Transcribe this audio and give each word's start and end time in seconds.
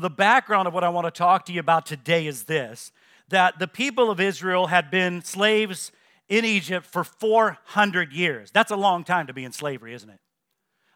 The 0.00 0.08
background 0.08 0.68
of 0.68 0.74
what 0.74 0.84
I 0.84 0.90
want 0.90 1.06
to 1.06 1.10
talk 1.10 1.44
to 1.46 1.52
you 1.52 1.58
about 1.58 1.84
today 1.84 2.28
is 2.28 2.44
this 2.44 2.92
that 3.30 3.58
the 3.58 3.66
people 3.66 4.12
of 4.12 4.20
Israel 4.20 4.68
had 4.68 4.92
been 4.92 5.22
slaves 5.22 5.90
in 6.28 6.44
Egypt 6.44 6.86
for 6.86 7.02
400 7.02 8.12
years. 8.12 8.52
That's 8.52 8.70
a 8.70 8.76
long 8.76 9.02
time 9.02 9.26
to 9.26 9.32
be 9.32 9.44
in 9.44 9.50
slavery, 9.50 9.92
isn't 9.94 10.08
it? 10.08 10.20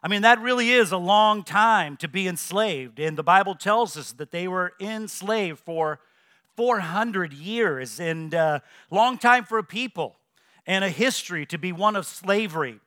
I 0.01 0.07
mean, 0.07 0.21
that 0.21 0.39
really 0.39 0.71
is 0.71 0.93
a 0.93 0.97
long 0.97 1.43
time 1.43 1.97
to 1.97 2.07
be 2.07 2.29
enslaved. 2.29 2.97
And 2.97 3.17
the 3.17 3.23
Bible 3.23 3.55
tells 3.55 3.97
us 3.97 4.13
that 4.13 4.31
they 4.31 4.47
were 4.47 4.71
enslaved 4.79 5.59
for 5.59 5.99
400 6.55 7.33
years 7.33 7.99
and 7.99 8.33
a 8.33 8.39
uh, 8.39 8.59
long 8.89 9.17
time 9.17 9.43
for 9.43 9.57
a 9.57 9.65
people 9.65 10.15
and 10.65 10.85
a 10.85 10.89
history 10.89 11.45
to 11.47 11.57
be 11.57 11.73
one 11.73 11.97
of 11.97 12.05
slavery. 12.05 12.79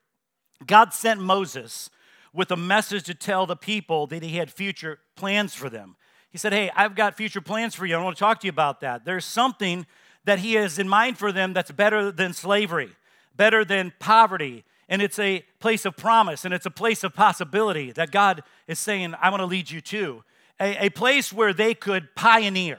God 0.67 0.95
sent 0.95 1.21
Moses 1.21 1.91
with 2.33 2.51
a 2.51 2.57
message 2.57 3.05
to 3.05 3.15
tell 3.15 3.45
the 3.45 3.55
people 3.55 4.07
that 4.07 4.23
he 4.23 4.39
had 4.39 4.51
future 4.51 4.99
plans 5.15 5.55
for 5.55 5.69
them. 5.69 5.97
He 6.31 6.39
said, 6.39 6.53
Hey, 6.53 6.71
I've 6.75 6.95
got 6.95 7.17
future 7.17 7.41
plans 7.41 7.75
for 7.75 7.87
you. 7.87 7.97
I 7.97 8.03
want 8.03 8.17
to 8.17 8.21
talk 8.21 8.41
to 8.41 8.47
you 8.47 8.51
about 8.51 8.81
that. 8.81 9.05
There's 9.05 9.25
something 9.25 9.87
that 10.25 10.41
he 10.41 10.55
has 10.55 10.79
in 10.79 10.89
mind 10.89 11.19
for 11.19 11.33
them 11.33 11.53
that's 11.53 11.71
better 11.71 12.11
than 12.11 12.33
slavery, 12.33 12.91
better 13.37 13.65
than 13.65 13.93
poverty. 13.99 14.65
And 14.89 15.01
it's 15.03 15.19
a 15.19 15.45
place 15.61 15.85
of 15.85 15.97
promise 15.97 16.45
and 16.45 16.53
it's 16.53 16.67
a 16.67 16.71
place 16.71 17.03
of 17.05 17.15
possibility 17.15 17.93
that 17.93 18.11
God 18.11 18.43
is 18.69 18.79
saying, 18.79 19.15
I 19.21 19.31
want 19.31 19.41
to 19.41 19.47
lead 19.47 19.71
you 19.71 19.81
to. 19.81 20.25
A, 20.61 20.87
a 20.87 20.91
place 20.91 21.33
where 21.33 21.53
they 21.53 21.75
could 21.75 22.15
pioneer. 22.15 22.79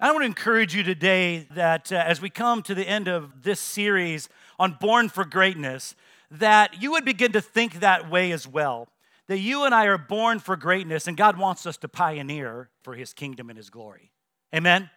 I 0.00 0.10
want 0.10 0.22
to 0.22 0.26
encourage 0.26 0.74
you 0.74 0.82
today 0.82 1.46
that 1.54 1.92
uh, 1.92 1.96
as 1.96 2.20
we 2.20 2.28
come 2.28 2.62
to 2.62 2.74
the 2.74 2.86
end 2.86 3.08
of 3.08 3.42
this 3.42 3.60
series 3.60 4.28
on 4.58 4.76
Born 4.80 5.08
for 5.08 5.24
Greatness, 5.24 5.94
that 6.30 6.82
you 6.82 6.90
would 6.92 7.04
begin 7.04 7.32
to 7.32 7.40
think 7.40 7.80
that 7.80 8.10
way 8.10 8.32
as 8.32 8.46
well. 8.46 8.88
That 9.28 9.38
you 9.38 9.64
and 9.64 9.74
I 9.74 9.86
are 9.86 9.98
born 9.98 10.38
for 10.38 10.56
greatness, 10.56 11.06
and 11.06 11.16
God 11.16 11.38
wants 11.38 11.66
us 11.66 11.76
to 11.78 11.88
pioneer 11.88 12.68
for 12.82 12.94
His 12.94 13.12
kingdom 13.12 13.48
and 13.48 13.56
His 13.56 13.70
glory. 13.70 14.10
Amen? 14.54 14.90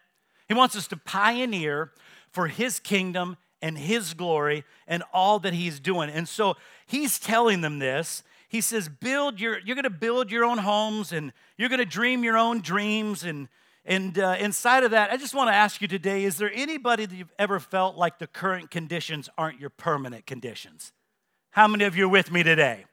He 0.47 0.53
wants 0.53 0.75
us 0.75 0.87
to 0.87 0.97
pioneer 0.97 1.91
for 2.31 2.47
His 2.47 2.79
kingdom 2.79 3.37
and 3.61 3.77
His 3.77 4.13
glory 4.13 4.63
and 4.87 5.03
all 5.13 5.39
that 5.39 5.53
He's 5.53 5.79
doing. 5.79 6.09
And 6.09 6.27
so 6.27 6.55
He's 6.85 7.19
telling 7.19 7.61
them 7.61 7.79
this. 7.79 8.23
He 8.49 8.61
says, 8.61 8.87
build 8.87 9.41
your, 9.41 9.59
you're 9.59 9.75
gonna 9.75 9.89
build 9.89 10.31
your 10.31 10.45
own 10.45 10.57
homes 10.59 11.11
and 11.11 11.33
you're 11.57 11.69
gonna 11.69 11.85
dream 11.85 12.23
your 12.23 12.37
own 12.37 12.61
dreams. 12.61 13.23
And, 13.23 13.49
and 13.83 14.17
uh, 14.17 14.37
inside 14.39 14.83
of 14.83 14.91
that, 14.91 15.11
I 15.11 15.17
just 15.17 15.33
wanna 15.33 15.51
ask 15.51 15.81
you 15.81 15.87
today 15.87 16.23
is 16.23 16.37
there 16.37 16.51
anybody 16.53 17.05
that 17.05 17.15
you've 17.15 17.33
ever 17.37 17.59
felt 17.59 17.97
like 17.97 18.19
the 18.19 18.27
current 18.27 18.71
conditions 18.71 19.29
aren't 19.37 19.59
your 19.59 19.69
permanent 19.69 20.25
conditions? 20.25 20.93
How 21.51 21.67
many 21.67 21.83
of 21.83 21.97
you 21.97 22.05
are 22.05 22.09
with 22.09 22.31
me 22.31 22.43
today? 22.43 22.85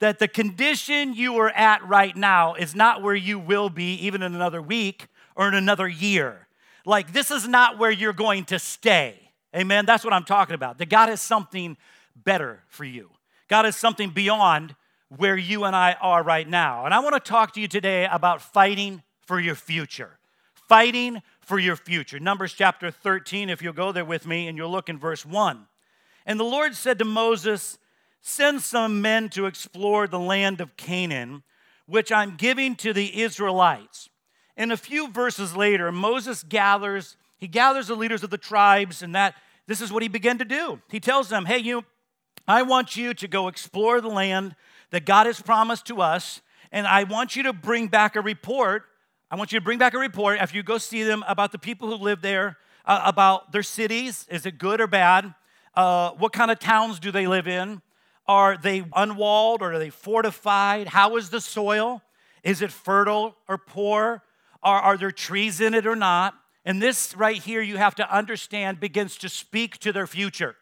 That 0.00 0.18
the 0.18 0.28
condition 0.28 1.14
you 1.14 1.36
are 1.36 1.50
at 1.50 1.86
right 1.86 2.16
now 2.16 2.54
is 2.54 2.74
not 2.74 3.02
where 3.02 3.14
you 3.14 3.38
will 3.38 3.70
be 3.70 3.94
even 3.94 4.22
in 4.22 4.34
another 4.34 4.60
week 4.60 5.06
or 5.36 5.48
in 5.48 5.54
another 5.54 5.88
year. 5.88 6.48
Like, 6.84 7.12
this 7.12 7.30
is 7.30 7.46
not 7.46 7.78
where 7.78 7.90
you're 7.90 8.12
going 8.12 8.44
to 8.46 8.58
stay. 8.58 9.30
Amen. 9.54 9.86
That's 9.86 10.04
what 10.04 10.12
I'm 10.12 10.24
talking 10.24 10.54
about. 10.54 10.78
That 10.78 10.88
God 10.88 11.08
has 11.08 11.20
something 11.20 11.76
better 12.16 12.62
for 12.68 12.84
you. 12.84 13.10
God 13.48 13.64
has 13.64 13.76
something 13.76 14.10
beyond 14.10 14.74
where 15.16 15.36
you 15.36 15.64
and 15.64 15.74
I 15.74 15.96
are 16.00 16.22
right 16.22 16.48
now. 16.48 16.84
And 16.84 16.94
I 16.94 17.00
want 17.00 17.14
to 17.14 17.20
talk 17.20 17.52
to 17.54 17.60
you 17.60 17.68
today 17.68 18.06
about 18.10 18.40
fighting 18.40 19.02
for 19.26 19.40
your 19.40 19.56
future. 19.56 20.18
Fighting 20.54 21.20
for 21.40 21.58
your 21.58 21.74
future. 21.74 22.20
Numbers 22.20 22.52
chapter 22.52 22.90
13, 22.90 23.50
if 23.50 23.60
you'll 23.60 23.72
go 23.72 23.90
there 23.90 24.04
with 24.04 24.26
me 24.26 24.46
and 24.46 24.56
you'll 24.56 24.70
look 24.70 24.88
in 24.88 24.98
verse 24.98 25.26
1. 25.26 25.66
And 26.26 26.38
the 26.38 26.44
Lord 26.44 26.76
said 26.76 26.98
to 27.00 27.04
Moses, 27.04 27.78
Send 28.22 28.60
some 28.60 29.00
men 29.00 29.28
to 29.30 29.46
explore 29.46 30.06
the 30.06 30.18
land 30.18 30.60
of 30.60 30.76
Canaan, 30.76 31.42
which 31.86 32.12
I'm 32.12 32.36
giving 32.36 32.76
to 32.76 32.92
the 32.92 33.20
Israelites. 33.22 34.08
And 34.56 34.72
a 34.72 34.76
few 34.76 35.10
verses 35.10 35.56
later, 35.56 35.90
Moses 35.90 36.42
gathers, 36.42 37.16
he 37.38 37.48
gathers 37.48 37.88
the 37.88 37.94
leaders 37.94 38.22
of 38.22 38.30
the 38.30 38.38
tribes, 38.38 39.02
and 39.02 39.14
that 39.14 39.34
this 39.66 39.80
is 39.80 39.92
what 39.92 40.02
he 40.02 40.08
began 40.08 40.38
to 40.38 40.44
do. 40.44 40.80
He 40.90 41.00
tells 41.00 41.28
them, 41.28 41.46
Hey, 41.46 41.58
you, 41.58 41.84
I 42.46 42.62
want 42.62 42.96
you 42.96 43.14
to 43.14 43.28
go 43.28 43.48
explore 43.48 44.00
the 44.00 44.08
land 44.08 44.54
that 44.90 45.06
God 45.06 45.26
has 45.26 45.40
promised 45.40 45.86
to 45.86 46.02
us, 46.02 46.42
and 46.72 46.86
I 46.86 47.04
want 47.04 47.36
you 47.36 47.44
to 47.44 47.52
bring 47.52 47.88
back 47.88 48.16
a 48.16 48.20
report. 48.20 48.84
I 49.30 49.36
want 49.36 49.52
you 49.52 49.58
to 49.58 49.64
bring 49.64 49.78
back 49.78 49.94
a 49.94 49.98
report 49.98 50.38
after 50.38 50.56
you 50.56 50.62
go 50.62 50.78
see 50.78 51.04
them 51.04 51.24
about 51.26 51.52
the 51.52 51.58
people 51.58 51.88
who 51.88 51.94
live 51.94 52.20
there, 52.20 52.58
uh, 52.84 53.02
about 53.04 53.52
their 53.52 53.62
cities. 53.62 54.26
Is 54.30 54.44
it 54.44 54.58
good 54.58 54.80
or 54.80 54.86
bad? 54.86 55.34
Uh, 55.74 56.10
what 56.12 56.32
kind 56.32 56.50
of 56.50 56.58
towns 56.58 56.98
do 56.98 57.10
they 57.10 57.26
live 57.26 57.46
in? 57.46 57.80
Are 58.30 58.56
they 58.56 58.84
unwalled 58.94 59.60
or 59.60 59.72
are 59.72 59.78
they 59.80 59.90
fortified? 59.90 60.86
How 60.86 61.16
is 61.16 61.30
the 61.30 61.40
soil? 61.40 62.00
Is 62.44 62.62
it 62.62 62.70
fertile 62.70 63.34
or 63.48 63.58
poor? 63.58 64.22
Are, 64.62 64.80
are 64.80 64.96
there 64.96 65.10
trees 65.10 65.60
in 65.60 65.74
it 65.74 65.84
or 65.84 65.96
not? 65.96 66.34
And 66.64 66.80
this 66.80 67.16
right 67.16 67.42
here, 67.42 67.60
you 67.60 67.76
have 67.78 67.96
to 67.96 68.16
understand, 68.16 68.78
begins 68.78 69.16
to 69.18 69.28
speak 69.28 69.78
to 69.78 69.90
their 69.90 70.06
future. 70.06 70.54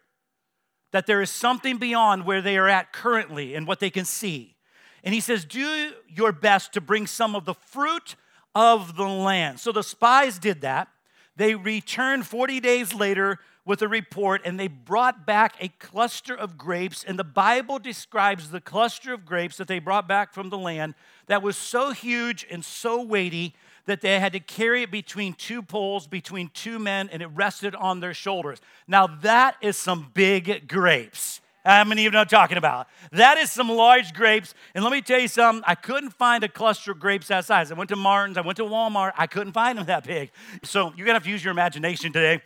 That 0.92 1.04
there 1.04 1.20
is 1.20 1.28
something 1.28 1.76
beyond 1.76 2.24
where 2.24 2.40
they 2.40 2.56
are 2.56 2.68
at 2.68 2.94
currently 2.94 3.54
and 3.54 3.66
what 3.66 3.80
they 3.80 3.90
can 3.90 4.06
see. 4.06 4.56
And 5.04 5.12
he 5.12 5.20
says, 5.20 5.44
Do 5.44 5.92
your 6.08 6.32
best 6.32 6.72
to 6.72 6.80
bring 6.80 7.06
some 7.06 7.36
of 7.36 7.44
the 7.44 7.52
fruit 7.52 8.16
of 8.54 8.96
the 8.96 9.04
land. 9.04 9.60
So 9.60 9.72
the 9.72 9.82
spies 9.82 10.38
did 10.38 10.62
that. 10.62 10.88
They 11.36 11.54
returned 11.54 12.26
40 12.26 12.60
days 12.60 12.94
later 12.94 13.40
with 13.68 13.82
a 13.82 13.86
report 13.86 14.40
and 14.46 14.58
they 14.58 14.66
brought 14.66 15.26
back 15.26 15.54
a 15.60 15.68
cluster 15.68 16.34
of 16.34 16.56
grapes. 16.56 17.04
And 17.04 17.18
the 17.18 17.22
Bible 17.22 17.78
describes 17.78 18.50
the 18.50 18.62
cluster 18.62 19.12
of 19.12 19.26
grapes 19.26 19.58
that 19.58 19.68
they 19.68 19.78
brought 19.78 20.08
back 20.08 20.32
from 20.32 20.48
the 20.48 20.56
land 20.56 20.94
that 21.26 21.42
was 21.42 21.54
so 21.54 21.92
huge 21.92 22.46
and 22.50 22.64
so 22.64 23.02
weighty 23.02 23.54
that 23.84 24.00
they 24.00 24.18
had 24.18 24.32
to 24.32 24.40
carry 24.40 24.84
it 24.84 24.90
between 24.90 25.34
two 25.34 25.62
poles, 25.62 26.06
between 26.06 26.50
two 26.54 26.78
men, 26.78 27.10
and 27.10 27.20
it 27.22 27.26
rested 27.26 27.74
on 27.74 28.00
their 28.00 28.14
shoulders. 28.14 28.58
Now, 28.86 29.06
that 29.06 29.56
is 29.60 29.76
some 29.76 30.10
big 30.14 30.66
grapes. 30.66 31.42
How 31.64 31.84
many 31.84 32.02
of 32.02 32.04
you 32.04 32.10
know 32.12 32.20
I'm 32.20 32.26
talking 32.26 32.56
about? 32.56 32.88
That 33.12 33.36
is 33.36 33.52
some 33.52 33.68
large 33.68 34.14
grapes. 34.14 34.54
And 34.74 34.82
let 34.82 34.92
me 34.92 35.02
tell 35.02 35.20
you 35.20 35.28
something, 35.28 35.62
I 35.66 35.74
couldn't 35.74 36.10
find 36.10 36.42
a 36.42 36.48
cluster 36.48 36.92
of 36.92 36.98
grapes 36.98 37.28
that 37.28 37.44
size. 37.44 37.70
I 37.70 37.74
went 37.74 37.90
to 37.90 37.96
Martin's, 37.96 38.38
I 38.38 38.40
went 38.40 38.56
to 38.56 38.64
Walmart, 38.64 39.12
I 39.18 39.26
couldn't 39.26 39.52
find 39.52 39.76
them 39.76 39.84
that 39.86 40.06
big. 40.06 40.30
So 40.62 40.94
you're 40.96 41.04
gonna 41.04 41.16
have 41.16 41.24
to 41.24 41.30
use 41.30 41.44
your 41.44 41.52
imagination 41.52 42.12
today. 42.12 42.40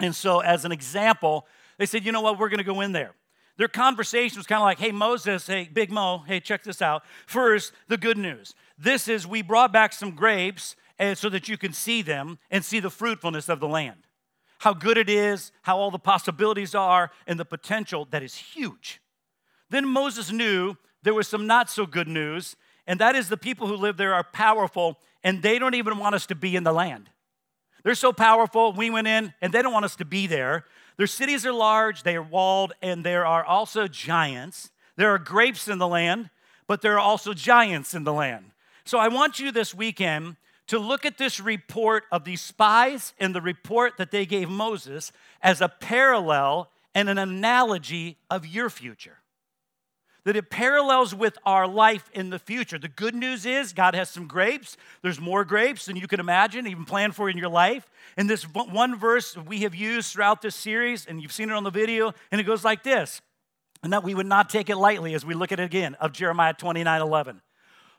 And 0.00 0.14
so, 0.14 0.40
as 0.40 0.64
an 0.64 0.72
example, 0.72 1.46
they 1.78 1.86
said, 1.86 2.04
you 2.04 2.12
know 2.12 2.20
what, 2.20 2.38
we're 2.38 2.48
gonna 2.48 2.64
go 2.64 2.80
in 2.80 2.92
there. 2.92 3.14
Their 3.56 3.68
conversation 3.68 4.38
was 4.38 4.46
kind 4.46 4.60
of 4.60 4.64
like, 4.64 4.78
hey, 4.78 4.90
Moses, 4.90 5.46
hey, 5.46 5.68
Big 5.70 5.90
Mo, 5.90 6.24
hey, 6.26 6.40
check 6.40 6.62
this 6.62 6.80
out. 6.80 7.02
First, 7.26 7.72
the 7.88 7.98
good 7.98 8.16
news. 8.16 8.54
This 8.78 9.06
is, 9.06 9.26
we 9.26 9.42
brought 9.42 9.72
back 9.72 9.92
some 9.92 10.12
grapes 10.12 10.76
and 10.98 11.16
so 11.16 11.28
that 11.28 11.48
you 11.48 11.58
can 11.58 11.72
see 11.72 12.02
them 12.02 12.38
and 12.50 12.64
see 12.64 12.80
the 12.80 12.90
fruitfulness 12.90 13.48
of 13.48 13.60
the 13.60 13.68
land. 13.68 14.06
How 14.60 14.74
good 14.74 14.98
it 14.98 15.08
is, 15.08 15.52
how 15.62 15.78
all 15.78 15.90
the 15.90 15.98
possibilities 15.98 16.74
are, 16.74 17.10
and 17.26 17.40
the 17.40 17.44
potential 17.44 18.06
that 18.10 18.22
is 18.22 18.34
huge. 18.34 19.00
Then 19.70 19.86
Moses 19.86 20.30
knew 20.30 20.76
there 21.02 21.14
was 21.14 21.28
some 21.28 21.46
not 21.46 21.70
so 21.70 21.86
good 21.86 22.08
news, 22.08 22.56
and 22.86 23.00
that 23.00 23.16
is 23.16 23.28
the 23.28 23.36
people 23.36 23.66
who 23.66 23.76
live 23.76 23.96
there 23.96 24.14
are 24.14 24.24
powerful, 24.24 24.98
and 25.24 25.42
they 25.42 25.58
don't 25.58 25.74
even 25.74 25.98
want 25.98 26.14
us 26.14 26.26
to 26.26 26.34
be 26.34 26.56
in 26.56 26.64
the 26.64 26.72
land. 26.72 27.08
They're 27.82 27.94
so 27.94 28.12
powerful, 28.12 28.72
we 28.72 28.90
went 28.90 29.06
in, 29.06 29.32
and 29.40 29.52
they 29.52 29.62
don't 29.62 29.72
want 29.72 29.84
us 29.84 29.96
to 29.96 30.04
be 30.04 30.26
there. 30.26 30.64
Their 30.96 31.06
cities 31.06 31.46
are 31.46 31.52
large, 31.52 32.02
they 32.02 32.16
are 32.16 32.22
walled, 32.22 32.72
and 32.82 33.04
there 33.04 33.24
are 33.24 33.44
also 33.44 33.88
giants. 33.88 34.70
There 34.96 35.14
are 35.14 35.18
grapes 35.18 35.66
in 35.68 35.78
the 35.78 35.88
land, 35.88 36.30
but 36.66 36.82
there 36.82 36.94
are 36.94 37.00
also 37.00 37.32
giants 37.32 37.94
in 37.94 38.04
the 38.04 38.12
land. 38.12 38.50
So 38.84 38.98
I 38.98 39.08
want 39.08 39.38
you 39.38 39.50
this 39.50 39.74
weekend 39.74 40.36
to 40.66 40.78
look 40.78 41.06
at 41.06 41.18
this 41.18 41.40
report 41.40 42.04
of 42.12 42.24
these 42.24 42.40
spies 42.40 43.14
and 43.18 43.34
the 43.34 43.40
report 43.40 43.96
that 43.96 44.10
they 44.10 44.26
gave 44.26 44.48
Moses 44.48 45.10
as 45.42 45.60
a 45.60 45.68
parallel 45.68 46.70
and 46.94 47.08
an 47.08 47.18
analogy 47.18 48.18
of 48.28 48.46
your 48.46 48.68
future. 48.68 49.19
That 50.24 50.36
it 50.36 50.50
parallels 50.50 51.14
with 51.14 51.38
our 51.46 51.66
life 51.66 52.10
in 52.12 52.30
the 52.30 52.38
future. 52.38 52.78
The 52.78 52.88
good 52.88 53.14
news 53.14 53.46
is 53.46 53.72
God 53.72 53.94
has 53.94 54.10
some 54.10 54.26
grapes. 54.26 54.76
There's 55.02 55.20
more 55.20 55.44
grapes 55.44 55.86
than 55.86 55.96
you 55.96 56.06
can 56.06 56.20
imagine, 56.20 56.66
even 56.66 56.84
plan 56.84 57.12
for 57.12 57.30
in 57.30 57.38
your 57.38 57.48
life. 57.48 57.90
And 58.16 58.28
this 58.28 58.42
one 58.42 58.98
verse 58.98 59.36
we 59.36 59.60
have 59.60 59.74
used 59.74 60.12
throughout 60.12 60.42
this 60.42 60.54
series, 60.54 61.06
and 61.06 61.22
you've 61.22 61.32
seen 61.32 61.48
it 61.48 61.54
on 61.54 61.64
the 61.64 61.70
video, 61.70 62.12
and 62.30 62.40
it 62.40 62.44
goes 62.44 62.64
like 62.64 62.82
this. 62.82 63.22
And 63.82 63.92
that 63.92 64.04
we 64.04 64.14
would 64.14 64.26
not 64.26 64.50
take 64.50 64.68
it 64.68 64.76
lightly 64.76 65.14
as 65.14 65.24
we 65.24 65.34
look 65.34 65.52
at 65.52 65.60
it 65.60 65.64
again 65.64 65.94
of 65.94 66.12
Jeremiah 66.12 66.52
29 66.52 67.00
11. 67.00 67.40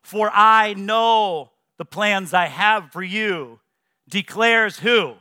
For 0.03 0.29
I 0.31 0.73
know 0.73 1.51
the 1.77 1.85
plans 1.85 2.33
I 2.33 2.45
have 2.45 2.91
for 2.91 3.01
you, 3.01 3.59
declares 4.07 4.79
who? 4.79 5.15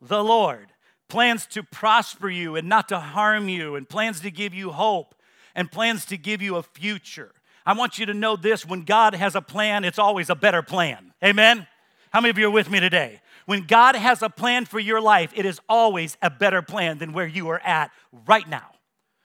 The 0.00 0.22
Lord. 0.22 0.68
Plans 1.08 1.46
to 1.46 1.62
prosper 1.62 2.28
you 2.28 2.54
and 2.54 2.68
not 2.68 2.88
to 2.90 3.00
harm 3.00 3.48
you, 3.48 3.74
and 3.74 3.88
plans 3.88 4.20
to 4.20 4.30
give 4.30 4.54
you 4.54 4.70
hope, 4.70 5.14
and 5.58 5.72
plans 5.72 6.04
to 6.04 6.16
give 6.16 6.40
you 6.40 6.54
a 6.54 6.62
future. 6.62 7.32
I 7.66 7.72
want 7.72 7.98
you 7.98 8.06
to 8.06 8.14
know 8.14 8.36
this 8.36 8.64
when 8.64 8.82
God 8.82 9.12
has 9.16 9.34
a 9.34 9.42
plan, 9.42 9.82
it's 9.82 9.98
always 9.98 10.30
a 10.30 10.36
better 10.36 10.62
plan. 10.62 11.12
Amen? 11.22 11.66
How 12.12 12.20
many 12.20 12.30
of 12.30 12.38
you 12.38 12.46
are 12.46 12.50
with 12.50 12.70
me 12.70 12.78
today? 12.78 13.20
When 13.44 13.66
God 13.66 13.96
has 13.96 14.22
a 14.22 14.30
plan 14.30 14.66
for 14.66 14.78
your 14.78 15.00
life, 15.00 15.32
it 15.34 15.44
is 15.44 15.60
always 15.68 16.16
a 16.22 16.30
better 16.30 16.62
plan 16.62 16.98
than 16.98 17.12
where 17.12 17.26
you 17.26 17.48
are 17.48 17.58
at 17.58 17.90
right 18.28 18.48
now. 18.48 18.70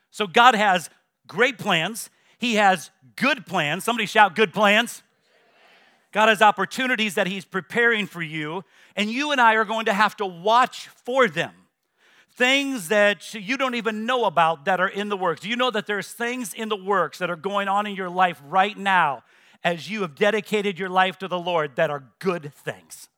So 0.10 0.26
God 0.26 0.56
has 0.56 0.90
great 1.28 1.60
plans. 1.60 2.10
He 2.40 2.56
has 2.56 2.90
good 3.16 3.46
plans. 3.46 3.84
Somebody 3.84 4.08
shout, 4.08 4.36
good 4.36 4.54
plans. 4.54 5.04
God 6.12 6.30
has 6.30 6.42
opportunities 6.42 7.14
that 7.14 7.28
He's 7.28 7.46
preparing 7.46 8.08
for 8.08 8.24
you, 8.24 8.64
and 8.96 9.08
you 9.08 9.32
and 9.32 9.40
I 9.40 9.54
are 9.54 9.66
going 9.66 9.86
to 9.86 9.94
have 9.94 10.16
to 10.18 10.26
watch 10.26 10.88
for 11.06 11.28
them. 11.28 11.54
Things 12.36 12.88
that 12.88 13.34
you 13.36 13.58
don't 13.58 13.76
even 13.76 14.08
know 14.08 14.26
about 14.26 14.66
that 14.66 14.80
are 14.80 14.88
in 14.88 15.10
the 15.10 15.18
works. 15.18 15.42
Do 15.42 15.50
you 15.50 15.56
know 15.56 15.70
that 15.70 15.86
there's 15.86 16.12
things 16.12 16.54
in 16.54 16.68
the 16.68 16.76
works 16.76 17.20
that 17.20 17.30
are 17.30 17.36
going 17.36 17.68
on 17.68 17.86
in 17.86 17.96
your 17.96 18.10
life 18.10 18.42
right 18.46 18.76
now 18.76 19.24
as 19.64 19.90
you 19.90 20.02
have 20.02 20.16
dedicated 20.16 20.80
your 20.80 20.90
life 20.90 21.20
to 21.20 21.28
the 21.28 21.38
Lord 21.38 21.76
that 21.76 21.92
are 21.92 22.06
good 22.18 22.52
things? 22.56 23.10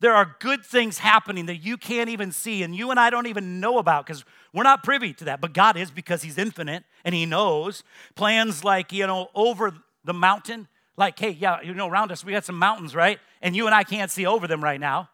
There 0.00 0.14
are 0.14 0.36
good 0.40 0.64
things 0.64 0.98
happening 0.98 1.46
that 1.46 1.58
you 1.58 1.76
can't 1.76 2.10
even 2.10 2.32
see 2.32 2.64
and 2.64 2.74
you 2.74 2.90
and 2.90 2.98
I 2.98 3.08
don't 3.08 3.28
even 3.28 3.60
know 3.60 3.78
about 3.78 4.04
because 4.04 4.24
we're 4.52 4.64
not 4.64 4.82
privy 4.82 5.14
to 5.14 5.24
that. 5.26 5.40
But 5.40 5.52
God 5.52 5.76
is 5.76 5.92
because 5.92 6.22
He's 6.22 6.36
infinite 6.36 6.82
and 7.04 7.14
He 7.14 7.26
knows. 7.26 7.84
Plans 8.16 8.64
like, 8.64 8.92
you 8.92 9.06
know, 9.06 9.28
over 9.34 9.72
the 10.04 10.12
mountain, 10.12 10.66
like, 10.96 11.18
hey, 11.18 11.30
yeah, 11.30 11.62
you 11.62 11.72
know, 11.72 11.88
around 11.88 12.10
us 12.10 12.24
we 12.24 12.32
got 12.32 12.44
some 12.44 12.58
mountains, 12.58 12.96
right? 12.96 13.20
And 13.40 13.54
you 13.54 13.66
and 13.66 13.74
I 13.74 13.84
can't 13.84 14.10
see 14.10 14.26
over 14.26 14.48
them 14.48 14.62
right 14.62 14.80
now. 14.80 15.08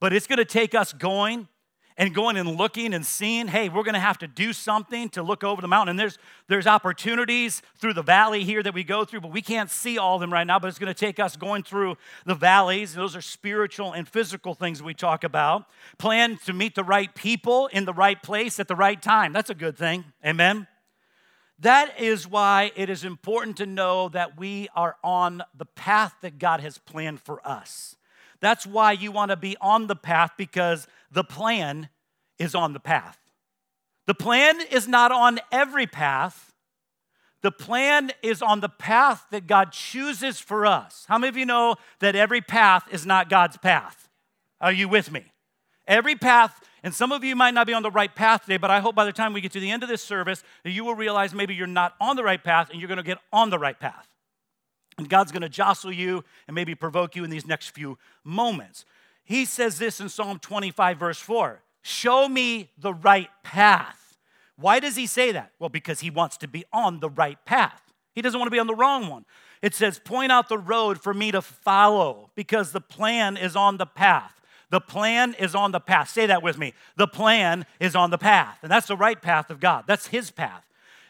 But 0.00 0.14
it's 0.14 0.26
to 0.26 0.44
take 0.44 0.74
us 0.74 0.92
going 0.94 1.46
and 1.96 2.12
going 2.12 2.36
and 2.36 2.56
looking 2.56 2.92
and 2.92 3.06
seeing, 3.06 3.46
hey, 3.46 3.68
we're 3.68 3.84
going 3.84 3.94
to 3.94 4.00
have 4.00 4.18
to 4.18 4.26
do 4.26 4.52
something 4.52 5.08
to 5.10 5.22
look 5.22 5.44
over 5.44 5.62
the 5.62 5.68
mountain. 5.68 5.90
And 5.90 5.98
there's, 5.98 6.18
there's 6.48 6.66
opportunities 6.66 7.62
through 7.78 7.94
the 7.94 8.02
valley 8.02 8.42
here 8.42 8.62
that 8.62 8.74
we 8.74 8.82
go 8.82 9.04
through, 9.04 9.20
but 9.20 9.30
we 9.30 9.42
can't 9.42 9.70
see 9.70 9.96
all 9.96 10.16
of 10.16 10.20
them 10.20 10.32
right 10.32 10.46
now. 10.46 10.58
But 10.58 10.68
it's 10.68 10.78
going 10.78 10.92
to 10.92 10.98
take 10.98 11.20
us 11.20 11.36
going 11.36 11.62
through 11.62 11.96
the 12.26 12.34
valleys. 12.34 12.94
Those 12.94 13.14
are 13.14 13.20
spiritual 13.20 13.92
and 13.92 14.08
physical 14.08 14.54
things 14.54 14.82
we 14.82 14.94
talk 14.94 15.22
about. 15.22 15.66
Plan 15.98 16.38
to 16.46 16.52
meet 16.52 16.74
the 16.74 16.84
right 16.84 17.14
people 17.14 17.68
in 17.68 17.84
the 17.84 17.94
right 17.94 18.20
place 18.20 18.58
at 18.58 18.66
the 18.66 18.76
right 18.76 19.00
time. 19.00 19.32
That's 19.32 19.50
a 19.50 19.54
good 19.54 19.76
thing. 19.76 20.04
Amen. 20.26 20.66
That 21.60 22.00
is 22.00 22.26
why 22.26 22.72
it 22.74 22.90
is 22.90 23.04
important 23.04 23.58
to 23.58 23.66
know 23.66 24.08
that 24.08 24.36
we 24.36 24.68
are 24.74 24.96
on 25.04 25.42
the 25.56 25.66
path 25.66 26.14
that 26.22 26.40
God 26.40 26.60
has 26.60 26.78
planned 26.78 27.20
for 27.20 27.46
us. 27.46 27.94
That's 28.40 28.66
why 28.66 28.92
you 28.92 29.10
want 29.10 29.30
to 29.30 29.36
be 29.36 29.56
on 29.60 29.86
the 29.86 29.96
path 29.96 30.32
because 30.36 30.86
the 31.14 31.24
plan 31.24 31.88
is 32.38 32.54
on 32.54 32.72
the 32.72 32.80
path. 32.80 33.18
The 34.06 34.14
plan 34.14 34.60
is 34.70 34.86
not 34.86 35.12
on 35.12 35.40
every 35.50 35.86
path. 35.86 36.52
The 37.42 37.52
plan 37.52 38.10
is 38.22 38.42
on 38.42 38.60
the 38.60 38.68
path 38.68 39.26
that 39.30 39.46
God 39.46 39.72
chooses 39.72 40.38
for 40.38 40.66
us. 40.66 41.04
How 41.08 41.18
many 41.18 41.28
of 41.28 41.36
you 41.36 41.46
know 41.46 41.76
that 42.00 42.16
every 42.16 42.40
path 42.40 42.84
is 42.90 43.06
not 43.06 43.30
God's 43.30 43.56
path? 43.56 44.08
Are 44.60 44.72
you 44.72 44.88
with 44.88 45.12
me? 45.12 45.24
Every 45.86 46.16
path, 46.16 46.60
and 46.82 46.94
some 46.94 47.12
of 47.12 47.22
you 47.22 47.36
might 47.36 47.54
not 47.54 47.66
be 47.66 47.74
on 47.74 47.82
the 47.82 47.90
right 47.90 48.14
path 48.14 48.42
today, 48.42 48.56
but 48.56 48.70
I 48.70 48.80
hope 48.80 48.94
by 48.94 49.04
the 49.04 49.12
time 49.12 49.32
we 49.32 49.40
get 49.40 49.52
to 49.52 49.60
the 49.60 49.70
end 49.70 49.82
of 49.82 49.88
this 49.88 50.02
service 50.02 50.42
that 50.64 50.70
you 50.70 50.84
will 50.84 50.94
realize 50.94 51.34
maybe 51.34 51.54
you're 51.54 51.66
not 51.66 51.94
on 52.00 52.16
the 52.16 52.24
right 52.24 52.42
path 52.42 52.70
and 52.70 52.80
you're 52.80 52.88
to 52.96 53.02
get 53.02 53.18
on 53.32 53.50
the 53.50 53.58
right 53.58 53.78
path. 53.78 54.08
And 54.96 55.08
God's 55.08 55.32
to 55.42 55.48
jostle 55.48 55.92
you 55.92 56.24
and 56.46 56.54
maybe 56.54 56.74
provoke 56.74 57.16
you 57.16 57.24
in 57.24 57.30
these 57.30 57.46
next 57.46 57.70
few 57.70 57.98
moments. 58.22 58.84
He 59.24 59.44
says 59.44 59.78
this 59.78 60.00
in 60.00 60.08
Psalm 60.08 60.38
25, 60.38 60.98
verse 60.98 61.18
4 61.18 61.62
Show 61.82 62.28
me 62.28 62.70
the 62.78 62.94
right 62.94 63.30
path. 63.42 64.18
Why 64.56 64.78
does 64.78 64.96
he 64.96 65.06
say 65.06 65.32
that? 65.32 65.52
Well, 65.58 65.68
because 65.68 66.00
he 66.00 66.10
wants 66.10 66.36
to 66.38 66.48
be 66.48 66.64
on 66.72 67.00
the 67.00 67.10
right 67.10 67.42
path. 67.44 67.82
He 68.14 68.22
doesn't 68.22 68.38
want 68.38 68.46
to 68.46 68.54
be 68.54 68.60
on 68.60 68.68
the 68.68 68.74
wrong 68.74 69.08
one. 69.08 69.24
It 69.60 69.74
says, 69.74 69.98
Point 69.98 70.30
out 70.30 70.48
the 70.48 70.58
road 70.58 71.02
for 71.02 71.12
me 71.12 71.32
to 71.32 71.42
follow 71.42 72.30
because 72.34 72.72
the 72.72 72.80
plan 72.80 73.36
is 73.36 73.56
on 73.56 73.78
the 73.78 73.86
path. 73.86 74.40
The 74.70 74.80
plan 74.80 75.34
is 75.38 75.54
on 75.54 75.72
the 75.72 75.80
path. 75.80 76.10
Say 76.10 76.26
that 76.26 76.42
with 76.42 76.58
me. 76.58 76.74
The 76.96 77.06
plan 77.06 77.66
is 77.80 77.94
on 77.94 78.10
the 78.10 78.18
path. 78.18 78.58
And 78.62 78.70
that's 78.70 78.86
the 78.86 78.96
right 78.96 79.20
path 79.20 79.50
of 79.50 79.60
God. 79.60 79.84
That's 79.86 80.08
his 80.08 80.30
path. 80.30 80.64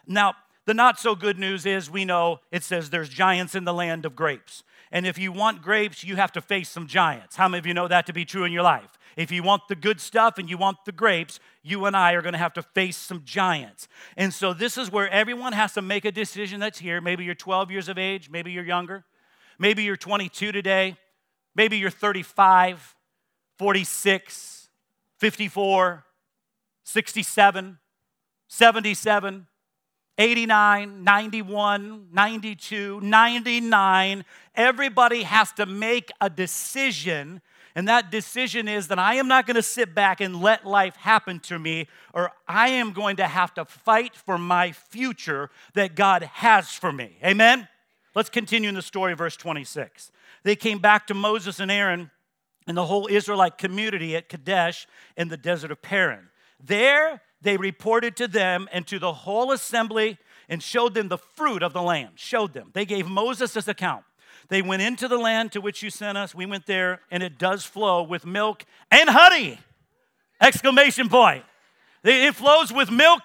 Now, 0.07 0.35
the 0.67 0.75
not 0.75 0.99
so 0.99 1.15
good 1.15 1.39
news 1.39 1.67
is 1.67 1.91
we 1.91 2.05
know 2.05 2.41
it 2.51 2.63
says 2.63 2.91
there's 2.91 3.09
giants 3.09 3.55
in 3.55 3.65
the 3.65 3.75
land 3.75 4.05
of 4.07 4.17
grapes. 4.17 4.63
And 4.95 5.09
if 5.09 5.19
you 5.19 5.33
want 5.33 5.61
grapes, 5.61 6.05
you 6.05 6.15
have 6.15 6.31
to 6.33 6.41
face 6.41 6.69
some 6.69 6.87
giants. 6.87 7.35
How 7.35 7.49
many 7.49 7.59
of 7.59 7.67
you 7.67 7.75
know 7.75 7.89
that 7.89 8.07
to 8.07 8.13
be 8.13 8.25
true 8.25 8.45
in 8.45 8.53
your 8.53 8.63
life? 8.63 8.97
If 9.17 9.33
you 9.33 9.43
want 9.43 9.63
the 9.69 9.75
good 9.75 10.01
stuff 10.01 10.39
and 10.39 10.49
you 10.49 10.57
want 10.57 10.85
the 10.87 10.93
grapes, 10.93 11.41
you 11.65 11.85
and 11.87 11.97
I 11.97 12.13
are 12.13 12.23
going 12.23 12.33
to 12.33 12.39
have 12.39 12.53
to 12.53 12.63
face 12.63 12.97
some 12.97 13.23
giants. 13.25 13.89
And 14.17 14.33
so 14.33 14.55
this 14.55 14.79
is 14.79 14.93
where 14.93 15.11
everyone 15.11 15.53
has 15.53 15.73
to 15.73 15.83
make 15.83 16.05
a 16.05 16.13
decision 16.13 16.61
that's 16.61 16.79
here. 16.79 17.01
Maybe 17.01 17.25
you're 17.25 17.35
12 17.35 17.73
years 17.73 17.89
of 17.89 17.99
age, 17.99 18.31
maybe 18.31 18.53
you're 18.53 18.65
younger, 18.65 19.05
maybe 19.59 19.83
you're 19.83 19.97
22 19.97 20.53
today, 20.53 20.97
maybe 21.57 21.77
you're 21.77 21.91
35, 21.91 22.95
46, 23.59 24.69
54, 25.19 26.05
67, 26.85 27.79
77. 28.47 29.47
89, 30.19 31.03
91, 31.05 32.09
92, 32.13 33.01
99. 33.01 34.25
Everybody 34.55 35.23
has 35.23 35.53
to 35.53 35.67
make 35.67 36.13
a 36.21 36.31
decision. 36.31 37.41
And 37.75 37.89
that 37.89 38.11
decision 38.11 38.69
is 38.69 38.89
that 38.89 38.99
I 39.01 39.15
am 39.15 39.27
not 39.27 39.47
going 39.47 39.57
to 39.57 39.63
sit 39.63 39.95
back 39.95 40.21
and 40.21 40.41
let 40.41 40.65
life 40.65 40.95
happen 40.97 41.41
to 41.41 41.59
me, 41.59 41.89
or 42.13 42.31
I 42.47 42.69
am 42.69 42.93
going 42.93 43.17
to 43.17 43.27
have 43.27 43.53
to 43.55 43.65
fight 43.65 44.15
for 44.15 44.39
my 44.39 44.71
future 44.71 45.51
that 45.75 45.97
God 45.97 46.23
has 46.23 46.71
for 46.71 46.93
me. 46.93 47.17
Amen? 47.25 47.67
Let's 48.15 48.31
continue 48.31 48.69
in 48.69 48.77
the 48.77 48.83
story, 48.83 49.15
verse 49.15 49.37
26. 49.37 50.13
They 50.45 50.55
came 50.55 50.79
back 50.79 51.09
to 51.09 51.15
Moses 51.15 51.59
and 51.59 51.71
Aaron 51.71 52.13
and 52.69 52.77
the 52.77 52.87
whole 52.87 53.09
Israelite 53.11 53.59
community 53.59 54.15
at 54.15 54.29
Kadesh 54.29 54.87
in 55.17 55.29
the 55.29 55.37
desert 55.37 55.73
of 55.73 55.83
Paran. 55.83 56.29
There 56.63 57.21
they 57.45 57.57
reported 57.57 58.17
to 58.17 58.27
them 58.27 58.69
and 58.73 58.87
to 58.89 58.99
the 58.99 59.13
whole 59.13 59.53
assembly 59.53 60.19
and 60.49 60.63
showed 60.63 60.95
them 60.95 61.09
the 61.09 61.19
fruit 61.19 61.63
of 61.63 61.73
the 61.73 61.83
land. 61.83 62.11
Showed 62.17 62.53
them. 62.53 62.71
They 62.73 62.85
gave 62.85 63.09
Moses 63.09 63.53
this 63.53 63.69
account. 63.69 64.05
They 64.49 64.63
went 64.63 64.83
into 64.83 65.09
the 65.09 65.17
land 65.17 65.53
to 65.53 65.61
which 65.61 65.83
you 65.83 65.91
sent 65.91 66.19
us. 66.19 66.35
We 66.35 66.47
went 66.47 66.67
there, 66.67 67.01
and 67.11 67.23
it 67.23 67.39
does 67.39 67.65
flow 67.65 68.03
with 68.03 68.27
milk 68.27 68.65
and 68.91 69.09
honey! 69.09 69.59
Exclamation 70.41 71.09
point. 71.09 71.45
It 72.03 72.35
flows 72.35 72.73
with 72.73 72.91
milk 72.91 73.23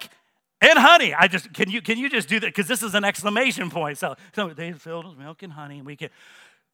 and 0.61 0.79
honey. 0.79 1.13
I 1.13 1.27
just 1.27 1.53
can 1.53 1.69
you 1.69 1.81
can 1.81 1.97
you 1.97 2.09
just 2.09 2.29
do 2.29 2.39
that 2.39 2.47
because 2.47 2.67
this 2.67 2.83
is 2.83 2.95
an 2.95 3.03
exclamation 3.03 3.69
point. 3.69 3.97
So, 3.97 4.15
so 4.33 4.49
they 4.49 4.71
filled 4.71 5.07
with 5.07 5.17
milk 5.17 5.43
and 5.43 5.51
honey, 5.51 5.79
and 5.79 5.85
we 5.85 5.97
can 5.97 6.09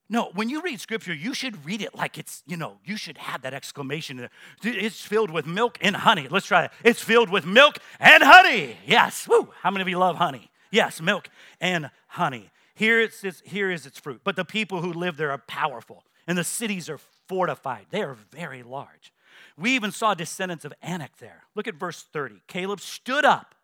no, 0.07 0.30
when 0.36 0.50
you 0.50 0.62
read 0.62 0.80
scripture, 0.80 1.13
you 1.13 1.34
should 1.34 1.66
read 1.66 1.81
it 1.81 1.96
like 1.96 2.18
it's, 2.18 2.44
you 2.46 2.57
know, 2.57 2.78
you 2.86 2.96
should 2.96 3.18
have 3.18 3.42
that 3.42 3.54
exclamation. 3.56 4.30
It's 4.63 5.02
filled 5.02 5.31
with 5.31 5.48
milk 5.48 5.80
and 5.81 5.96
honey. 5.96 6.28
Let's 6.30 6.46
try 6.46 6.66
it. 6.66 6.72
It's 6.84 7.02
filled 7.02 7.30
with 7.30 7.46
milk 7.46 7.80
and 8.00 8.24
honey. 8.24 8.78
Yes. 8.86 9.28
Woo. 9.28 9.50
How 9.62 9.72
many 9.72 9.81
of 9.81 9.90
you 9.90 9.98
love 9.98 10.18
honey? 10.18 10.52
Yes, 10.69 11.02
milk 11.02 11.30
and 11.60 11.90
honey. 12.07 12.52
Here, 12.75 13.00
it's, 13.00 13.24
it's, 13.24 13.42
here 13.46 13.72
is 13.72 13.86
its 13.86 13.98
fruit. 13.98 14.22
But 14.24 14.36
the 14.36 14.46
people 14.46 14.81
who 14.81 14.94
live 14.94 15.18
there 15.18 15.31
are 15.31 15.38
powerful, 15.48 16.04
and 16.28 16.38
the 16.38 16.44
cities 16.44 16.90
are 16.90 17.00
fortified. 17.28 17.88
They 17.90 18.01
are 18.01 18.18
very 18.31 18.62
large. 18.62 19.13
We 19.58 19.72
even 19.72 19.91
saw 19.91 20.13
descendants 20.13 20.65
of 20.65 20.74
Anak 20.82 21.18
there. 21.18 21.44
Look 21.56 21.68
at 21.68 21.75
verse 21.75 22.06
30. 22.12 22.41
Caleb 22.48 22.82
stood 22.82 23.25
up. 23.25 23.56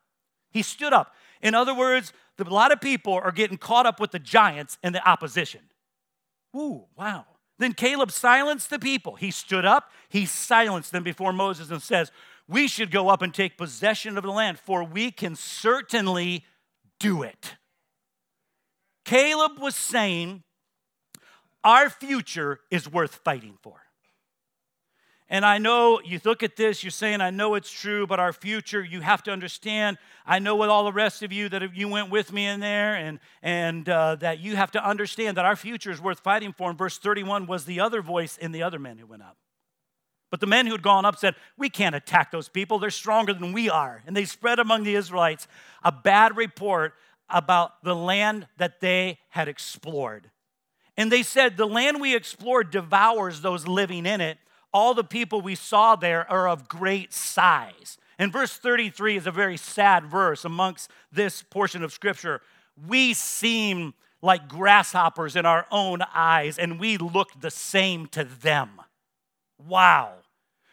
He 0.51 0.61
stood 0.61 0.93
up. 0.93 1.13
In 1.41 1.53
other 1.53 1.75
words, 1.75 2.13
a 2.39 2.43
lot 2.43 2.71
of 2.71 2.81
people 2.81 3.13
are 3.13 3.31
getting 3.31 3.57
caught 3.57 3.85
up 3.85 3.99
with 3.99 4.11
the 4.11 4.19
giants 4.19 4.77
and 4.81 4.95
the 4.95 5.07
opposition. 5.07 5.61
Ooh, 6.55 6.85
wow. 6.97 7.25
Then 7.59 7.73
Caleb 7.73 8.11
silenced 8.11 8.69
the 8.69 8.79
people. 8.79 9.15
He 9.15 9.31
stood 9.31 9.65
up, 9.65 9.91
he 10.09 10.25
silenced 10.25 10.91
them 10.91 11.03
before 11.03 11.31
Moses 11.31 11.69
and 11.69 11.81
says, 11.81 12.11
We 12.47 12.67
should 12.67 12.91
go 12.91 13.09
up 13.09 13.21
and 13.21 13.33
take 13.33 13.57
possession 13.57 14.17
of 14.17 14.23
the 14.23 14.31
land, 14.31 14.59
for 14.59 14.83
we 14.83 15.11
can 15.11 15.35
certainly 15.35 16.45
do 16.99 17.23
it. 17.23 17.55
Caleb 19.05 19.59
was 19.59 19.75
saying, 19.75 20.43
Our 21.63 21.89
future 21.89 22.61
is 22.71 22.91
worth 22.91 23.15
fighting 23.23 23.57
for. 23.61 23.81
And 25.31 25.45
I 25.45 25.59
know 25.59 26.01
you 26.03 26.19
look 26.25 26.43
at 26.43 26.57
this, 26.57 26.83
you're 26.83 26.91
saying, 26.91 27.21
I 27.21 27.29
know 27.29 27.55
it's 27.55 27.71
true, 27.71 28.05
but 28.05 28.19
our 28.19 28.33
future, 28.33 28.83
you 28.83 28.99
have 28.99 29.23
to 29.23 29.31
understand. 29.31 29.97
I 30.25 30.39
know 30.39 30.57
with 30.57 30.67
all 30.67 30.83
the 30.83 30.91
rest 30.91 31.23
of 31.23 31.31
you 31.31 31.47
that 31.47 31.73
you 31.73 31.87
went 31.87 32.11
with 32.11 32.33
me 32.33 32.47
in 32.47 32.59
there, 32.59 32.95
and, 32.95 33.17
and 33.41 33.87
uh, 33.87 34.15
that 34.15 34.39
you 34.39 34.57
have 34.57 34.71
to 34.71 34.85
understand 34.85 35.37
that 35.37 35.45
our 35.45 35.55
future 35.55 35.89
is 35.89 36.01
worth 36.01 36.19
fighting 36.19 36.51
for. 36.51 36.69
And 36.69 36.77
verse 36.77 36.97
31 36.97 37.47
was 37.47 37.63
the 37.63 37.79
other 37.79 38.01
voice 38.01 38.35
in 38.35 38.51
the 38.51 38.61
other 38.61 38.77
men 38.77 38.97
who 38.97 39.05
went 39.05 39.21
up. 39.21 39.37
But 40.31 40.41
the 40.41 40.47
men 40.47 40.65
who 40.65 40.73
had 40.73 40.81
gone 40.81 41.05
up 41.05 41.17
said, 41.17 41.35
We 41.57 41.69
can't 41.69 41.95
attack 41.95 42.31
those 42.31 42.49
people. 42.49 42.77
They're 42.77 42.89
stronger 42.89 43.33
than 43.33 43.53
we 43.53 43.69
are. 43.69 44.03
And 44.05 44.17
they 44.17 44.25
spread 44.25 44.59
among 44.59 44.83
the 44.83 44.95
Israelites 44.95 45.47
a 45.81 45.93
bad 45.93 46.35
report 46.35 46.93
about 47.29 47.81
the 47.85 47.95
land 47.95 48.47
that 48.57 48.81
they 48.81 49.17
had 49.29 49.47
explored. 49.47 50.29
And 50.97 51.09
they 51.09 51.23
said, 51.23 51.55
The 51.55 51.65
land 51.65 52.01
we 52.01 52.17
explored 52.17 52.69
devours 52.69 53.39
those 53.39 53.65
living 53.65 54.05
in 54.05 54.19
it 54.19 54.37
all 54.73 54.93
the 54.93 55.03
people 55.03 55.41
we 55.41 55.55
saw 55.55 55.95
there 55.95 56.29
are 56.31 56.47
of 56.47 56.67
great 56.67 57.13
size. 57.13 57.97
And 58.17 58.31
verse 58.31 58.55
33 58.55 59.17
is 59.17 59.27
a 59.27 59.31
very 59.31 59.57
sad 59.57 60.05
verse 60.05 60.45
amongst 60.45 60.91
this 61.11 61.43
portion 61.43 61.83
of 61.83 61.91
scripture. 61.91 62.41
We 62.87 63.13
seem 63.13 63.93
like 64.21 64.47
grasshoppers 64.47 65.35
in 65.35 65.45
our 65.45 65.65
own 65.71 66.01
eyes, 66.13 66.59
and 66.59 66.79
we 66.79 66.97
look 66.97 67.29
the 67.39 67.49
same 67.49 68.07
to 68.07 68.23
them. 68.23 68.69
Wow. 69.57 70.13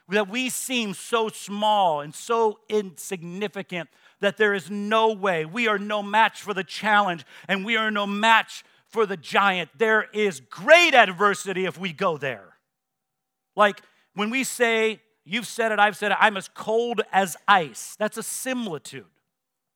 That 0.08 0.28
we 0.28 0.50
seem 0.50 0.94
so 0.94 1.28
small 1.28 2.00
and 2.00 2.14
so 2.14 2.58
insignificant 2.68 3.88
that 4.20 4.36
there 4.36 4.54
is 4.54 4.70
no 4.70 5.12
way. 5.12 5.44
We 5.44 5.68
are 5.68 5.78
no 5.78 6.02
match 6.02 6.42
for 6.42 6.54
the 6.54 6.64
challenge, 6.64 7.24
and 7.46 7.64
we 7.64 7.76
are 7.76 7.90
no 7.90 8.06
match 8.06 8.64
for 8.86 9.06
the 9.06 9.16
giant. 9.16 9.70
There 9.76 10.06
is 10.12 10.40
great 10.40 10.94
adversity 10.94 11.66
if 11.66 11.78
we 11.78 11.92
go 11.92 12.16
there. 12.16 12.47
Like 13.58 13.82
when 14.14 14.30
we 14.30 14.44
say, 14.44 15.00
you've 15.24 15.46
said 15.46 15.72
it, 15.72 15.80
I've 15.80 15.96
said 15.96 16.12
it, 16.12 16.18
I'm 16.20 16.36
as 16.36 16.48
cold 16.54 17.02
as 17.12 17.36
ice. 17.48 17.96
That's 17.98 18.16
a 18.16 18.22
similitude, 18.22 19.04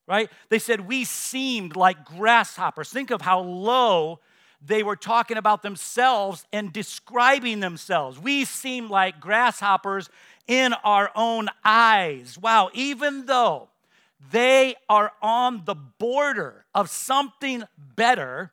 right? 0.07 0.31
They 0.51 0.61
said, 0.61 0.87
we 0.87 1.05
seemed 1.05 1.75
like 1.75 2.05
grasshoppers. 2.05 2.91
Think 2.91 3.11
of 3.11 3.21
how 3.21 3.41
low 3.41 4.21
they 4.65 4.85
were 4.85 4.95
talking 4.95 5.37
about 5.37 5.63
themselves 5.63 6.47
and 6.53 6.73
describing 6.73 7.59
themselves. 7.59 8.21
We 8.21 8.45
seem 8.45 8.89
like 8.89 9.19
grasshoppers 9.19 10.09
in 10.47 10.75
our 10.85 11.11
own 11.17 11.49
eyes. 11.65 12.39
Wow, 12.41 12.71
even 12.73 13.27
though 13.27 13.69
they 14.31 14.77
are 14.89 15.11
on 15.21 15.65
the 15.65 15.75
border 15.75 16.67
of 16.73 16.89
something 16.89 17.65
better, 17.97 18.53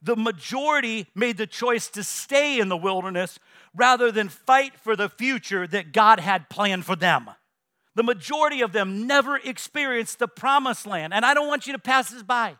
the 0.00 0.14
majority 0.14 1.08
made 1.16 1.36
the 1.36 1.48
choice 1.48 1.88
to 1.88 2.04
stay 2.04 2.60
in 2.60 2.68
the 2.68 2.76
wilderness 2.76 3.40
rather 3.74 4.12
than 4.12 4.28
fight 4.28 4.78
for 4.78 4.96
the 4.96 5.08
future 5.08 5.66
that 5.66 5.92
God 5.92 6.20
had 6.20 6.48
planned 6.48 6.84
for 6.84 6.96
them. 6.96 7.30
The 7.94 8.02
majority 8.02 8.62
of 8.62 8.72
them 8.72 9.06
never 9.06 9.36
experienced 9.36 10.18
the 10.18 10.28
promised 10.28 10.86
land. 10.86 11.12
And 11.12 11.24
I 11.24 11.34
don't 11.34 11.48
want 11.48 11.66
you 11.66 11.72
to 11.72 11.78
pass 11.78 12.10
this 12.10 12.22
by 12.22 12.56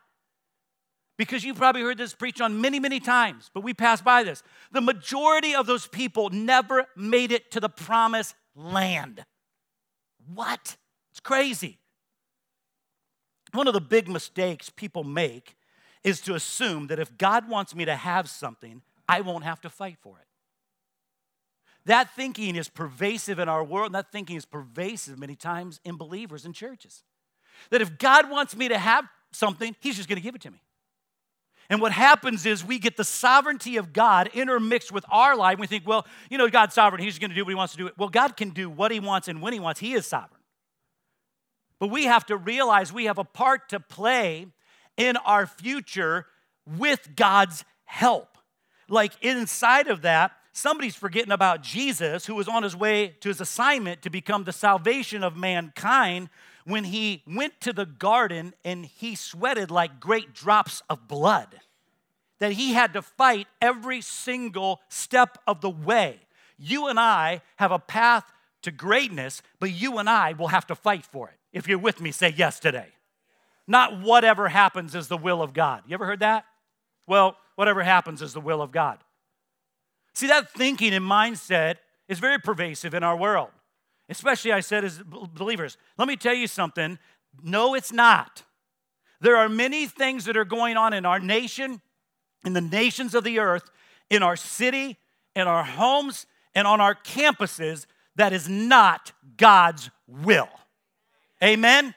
because 1.18 1.44
you've 1.44 1.56
probably 1.56 1.82
heard 1.82 1.98
this 1.98 2.14
preached 2.14 2.40
on 2.40 2.60
many, 2.60 2.80
many 2.80 2.98
times, 2.98 3.50
but 3.54 3.62
we 3.62 3.72
pass 3.74 4.00
by 4.00 4.22
this. 4.22 4.42
The 4.72 4.80
majority 4.80 5.54
of 5.54 5.66
those 5.66 5.86
people 5.86 6.30
never 6.30 6.86
made 6.96 7.32
it 7.32 7.50
to 7.52 7.60
the 7.60 7.68
promised 7.68 8.34
land. 8.54 9.24
What? 10.34 10.76
It's 11.10 11.20
crazy. 11.20 11.78
One 13.52 13.68
of 13.68 13.74
the 13.74 13.80
big 13.80 14.08
mistakes 14.08 14.70
people 14.70 15.04
make 15.04 15.56
is 16.02 16.20
to 16.22 16.34
assume 16.34 16.88
that 16.88 16.98
if 16.98 17.16
God 17.18 17.48
wants 17.48 17.74
me 17.74 17.84
to 17.84 17.94
have 17.94 18.28
something, 18.28 18.82
I 19.08 19.20
won't 19.20 19.44
have 19.44 19.60
to 19.60 19.70
fight 19.70 19.98
for 20.00 20.18
it. 20.18 20.26
That 21.86 22.14
thinking 22.14 22.56
is 22.56 22.68
pervasive 22.68 23.38
in 23.38 23.48
our 23.48 23.64
world, 23.64 23.86
and 23.86 23.94
that 23.94 24.12
thinking 24.12 24.36
is 24.36 24.44
pervasive 24.44 25.18
many 25.18 25.34
times 25.34 25.80
in 25.84 25.96
believers 25.96 26.44
in 26.44 26.52
churches. 26.52 27.02
That 27.70 27.82
if 27.82 27.98
God 27.98 28.30
wants 28.30 28.56
me 28.56 28.68
to 28.68 28.78
have 28.78 29.04
something, 29.32 29.74
He's 29.80 29.96
just 29.96 30.08
going 30.08 30.16
to 30.16 30.22
give 30.22 30.34
it 30.34 30.42
to 30.42 30.50
me. 30.50 30.60
And 31.68 31.80
what 31.80 31.92
happens 31.92 32.44
is 32.44 32.64
we 32.64 32.78
get 32.78 32.96
the 32.96 33.04
sovereignty 33.04 33.76
of 33.76 33.92
God 33.92 34.28
intermixed 34.34 34.92
with 34.92 35.04
our 35.10 35.36
life. 35.36 35.58
We 35.58 35.66
think, 35.66 35.86
well, 35.86 36.06
you 36.28 36.38
know, 36.38 36.48
God's 36.48 36.74
sovereign. 36.74 37.02
He's 37.02 37.18
going 37.18 37.30
to 37.30 37.36
do 37.36 37.44
what 37.44 37.50
He 37.50 37.54
wants 37.54 37.72
to 37.74 37.78
do. 37.78 37.90
Well, 37.96 38.08
God 38.08 38.36
can 38.36 38.50
do 38.50 38.68
what 38.68 38.90
He 38.90 39.00
wants 39.00 39.28
and 39.28 39.40
when 39.40 39.52
He 39.52 39.60
wants. 39.60 39.80
He 39.80 39.94
is 39.94 40.06
sovereign. 40.06 40.40
But 41.78 41.88
we 41.88 42.04
have 42.04 42.26
to 42.26 42.36
realize 42.36 42.92
we 42.92 43.06
have 43.06 43.18
a 43.18 43.24
part 43.24 43.70
to 43.70 43.80
play 43.80 44.46
in 44.96 45.16
our 45.16 45.46
future 45.46 46.26
with 46.78 47.16
God's 47.16 47.64
help. 47.84 48.38
Like 48.88 49.12
inside 49.22 49.88
of 49.88 50.02
that, 50.02 50.32
somebody's 50.52 50.94
forgetting 50.94 51.32
about 51.32 51.62
Jesus, 51.62 52.26
who 52.26 52.34
was 52.34 52.48
on 52.48 52.62
his 52.62 52.76
way 52.76 53.08
to 53.20 53.28
his 53.28 53.40
assignment 53.40 54.02
to 54.02 54.10
become 54.10 54.44
the 54.44 54.52
salvation 54.52 55.22
of 55.22 55.36
mankind 55.36 56.28
when 56.64 56.84
he 56.84 57.22
went 57.26 57.60
to 57.60 57.72
the 57.72 57.86
garden 57.86 58.54
and 58.64 58.86
he 58.86 59.14
sweated 59.14 59.70
like 59.70 59.98
great 59.98 60.32
drops 60.34 60.82
of 60.88 61.08
blood. 61.08 61.60
That 62.38 62.52
he 62.52 62.72
had 62.72 62.92
to 62.94 63.02
fight 63.02 63.46
every 63.60 64.00
single 64.00 64.80
step 64.88 65.38
of 65.46 65.60
the 65.60 65.70
way. 65.70 66.20
You 66.58 66.88
and 66.88 66.98
I 66.98 67.42
have 67.56 67.72
a 67.72 67.78
path 67.78 68.32
to 68.62 68.70
greatness, 68.70 69.42
but 69.58 69.72
you 69.72 69.98
and 69.98 70.08
I 70.08 70.32
will 70.32 70.48
have 70.48 70.66
to 70.68 70.74
fight 70.74 71.04
for 71.04 71.28
it. 71.28 71.34
If 71.52 71.68
you're 71.68 71.78
with 71.78 72.00
me, 72.00 72.12
say 72.12 72.32
yes 72.36 72.60
today. 72.60 72.88
Not 73.66 74.00
whatever 74.00 74.48
happens 74.48 74.94
is 74.94 75.08
the 75.08 75.16
will 75.16 75.42
of 75.42 75.52
God. 75.52 75.82
You 75.86 75.94
ever 75.94 76.06
heard 76.06 76.20
that? 76.20 76.44
Well, 77.06 77.36
whatever 77.54 77.82
happens 77.82 78.22
is 78.22 78.32
the 78.32 78.40
will 78.40 78.62
of 78.62 78.72
God. 78.72 78.98
See, 80.14 80.26
that 80.26 80.50
thinking 80.50 80.92
and 80.92 81.04
mindset 81.04 81.76
is 82.08 82.18
very 82.18 82.38
pervasive 82.38 82.94
in 82.94 83.02
our 83.02 83.16
world, 83.16 83.50
especially 84.08 84.52
I 84.52 84.60
said 84.60 84.84
as 84.84 85.00
believers. 85.02 85.76
Let 85.96 86.08
me 86.08 86.16
tell 86.16 86.34
you 86.34 86.46
something. 86.46 86.98
No, 87.42 87.74
it's 87.74 87.92
not. 87.92 88.42
There 89.20 89.36
are 89.36 89.48
many 89.48 89.86
things 89.86 90.24
that 90.24 90.36
are 90.36 90.44
going 90.44 90.76
on 90.76 90.92
in 90.92 91.06
our 91.06 91.20
nation, 91.20 91.80
in 92.44 92.52
the 92.52 92.60
nations 92.60 93.14
of 93.14 93.24
the 93.24 93.38
earth, 93.38 93.70
in 94.10 94.22
our 94.22 94.36
city, 94.36 94.98
in 95.34 95.46
our 95.46 95.64
homes, 95.64 96.26
and 96.54 96.66
on 96.66 96.80
our 96.80 96.94
campuses 96.94 97.86
that 98.16 98.32
is 98.32 98.48
not 98.48 99.12
God's 99.36 99.90
will. 100.06 100.48
Amen? 101.42 101.94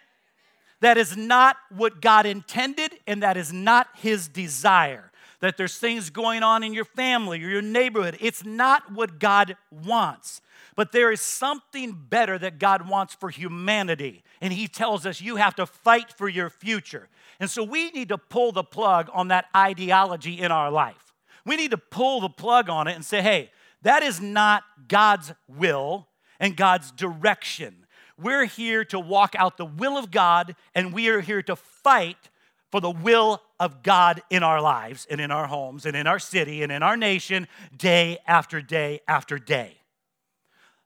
That 0.82 0.98
is 0.98 1.18
not 1.18 1.58
what 1.70 2.02
God 2.02 2.26
intended, 2.26 2.94
and 3.08 3.24
that 3.24 3.38
is 3.38 3.52
not 3.52 3.88
His 3.96 4.28
desire. 4.28 5.12
That 5.46 5.58
there's 5.58 5.78
things 5.78 6.10
going 6.10 6.42
on 6.42 6.64
in 6.64 6.74
your 6.74 6.86
family 6.86 7.38
or 7.44 7.48
your 7.48 7.62
neighborhood. 7.62 8.18
It's 8.20 8.44
not 8.44 8.92
what 8.92 9.20
God 9.20 9.56
wants. 9.70 10.42
But 10.76 10.92
there 10.92 11.12
is 11.12 11.22
something 11.22 11.92
better 12.10 12.40
that 12.40 12.58
God 12.58 12.90
wants 12.90 13.14
for 13.14 13.30
humanity. 13.30 14.24
And 14.42 14.52
He 14.52 14.68
tells 14.68 15.06
us 15.06 15.22
you 15.22 15.36
have 15.36 15.56
to 15.58 15.68
fight 15.68 16.12
for 16.18 16.28
your 16.28 16.50
future. 16.50 17.10
And 17.40 17.48
so 17.48 17.64
we 17.64 17.92
need 17.92 18.10
to 18.10 18.18
pull 18.18 18.54
the 18.54 18.64
plug 18.64 19.08
on 19.14 19.28
that 19.28 19.46
ideology 19.56 20.40
in 20.40 20.52
our 20.52 20.72
life. 20.72 21.14
We 21.46 21.58
need 21.58 21.70
to 21.70 21.78
pull 21.78 22.22
the 22.22 22.30
plug 22.30 22.68
on 22.68 22.88
it 22.88 22.96
and 22.96 23.06
say, 23.06 23.22
hey, 23.22 23.52
that 23.84 24.02
is 24.02 24.20
not 24.20 24.64
God's 24.88 25.32
will 25.48 26.08
and 26.40 26.58
God's 26.58 26.90
direction. 26.90 27.86
We're 28.20 28.46
here 28.46 28.84
to 28.86 29.00
walk 29.00 29.36
out 29.38 29.58
the 29.58 29.66
will 29.66 29.96
of 29.96 30.10
God, 30.10 30.56
and 30.74 30.92
we 30.92 31.08
are 31.10 31.22
here 31.22 31.44
to 31.44 31.56
fight 31.56 32.32
for 32.76 32.82
the 32.82 32.92
will 32.92 33.42
of 33.58 33.84
God 33.84 34.22
in 34.30 34.44
our 34.44 34.60
lives 34.60 35.08
and 35.10 35.22
in 35.22 35.32
our 35.32 35.48
homes 35.48 35.86
and 35.86 35.96
in 35.96 36.08
our 36.08 36.20
city 36.20 36.62
and 36.62 36.74
in 36.74 36.84
our 36.84 36.98
nation 36.98 37.48
day 37.78 38.18
after 38.28 38.62
day 38.62 39.00
after 39.08 39.40
day. 39.40 39.78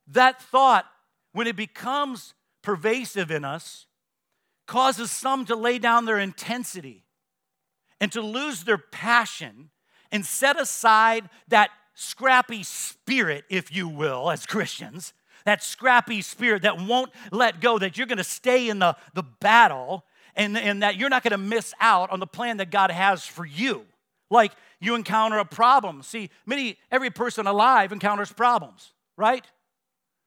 That 0.06 0.40
thought, 0.40 0.86
when 1.32 1.48
it 1.48 1.56
becomes 1.56 2.34
pervasive 2.62 3.32
in 3.32 3.44
us, 3.44 3.86
causes 4.68 5.10
some 5.10 5.44
to 5.46 5.56
lay 5.56 5.80
down 5.80 6.04
their 6.04 6.20
intensity 6.20 7.02
and 8.00 8.12
to 8.12 8.20
lose 8.20 8.62
their 8.62 8.78
passion 8.78 9.70
and 10.12 10.24
set 10.24 10.60
aside 10.60 11.28
that 11.48 11.70
scrappy 11.94 12.62
spirit, 12.62 13.42
if 13.50 13.74
you 13.74 13.88
will, 13.88 14.30
as 14.30 14.46
Christians, 14.46 15.12
that 15.44 15.60
scrappy 15.60 16.22
spirit 16.22 16.62
that 16.62 16.80
won't 16.80 17.10
let 17.32 17.60
go, 17.60 17.80
that 17.80 17.98
you're 17.98 18.06
to 18.18 18.22
stay 18.22 18.68
in 18.68 18.78
the, 18.78 18.94
the 19.12 19.24
battle 19.24 20.04
and, 20.36 20.56
and 20.56 20.82
that 20.82 20.96
you're 20.96 21.08
not 21.08 21.22
going 21.22 21.32
to 21.32 21.38
miss 21.38 21.74
out 21.80 22.10
on 22.10 22.20
the 22.20 22.26
plan 22.26 22.58
that 22.58 22.70
God 22.70 22.90
has 22.90 23.24
for 23.24 23.44
you. 23.44 23.84
Like 24.30 24.52
you 24.80 24.94
encounter 24.94 25.38
a 25.38 25.44
problem. 25.44 26.02
See, 26.02 26.30
many, 26.46 26.78
every 26.90 27.10
person 27.10 27.46
alive 27.46 27.92
encounters 27.92 28.32
problems, 28.32 28.92
right? 29.16 29.44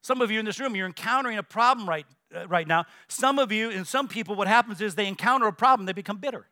Some 0.02 0.20
of 0.20 0.30
you 0.30 0.38
in 0.38 0.44
this 0.44 0.60
room, 0.60 0.76
you're 0.76 0.86
encountering 0.86 1.38
a 1.38 1.42
problem 1.42 1.88
right, 1.88 2.06
uh, 2.34 2.46
right 2.46 2.68
now. 2.68 2.84
Some 3.08 3.38
of 3.38 3.50
you 3.50 3.70
and 3.70 3.86
some 3.86 4.06
people, 4.06 4.34
what 4.34 4.48
happens 4.48 4.80
is 4.80 4.94
they 4.94 5.06
encounter 5.06 5.46
a 5.46 5.52
problem, 5.52 5.86
they 5.86 5.92
become 5.92 6.18
bitter. 6.18 6.46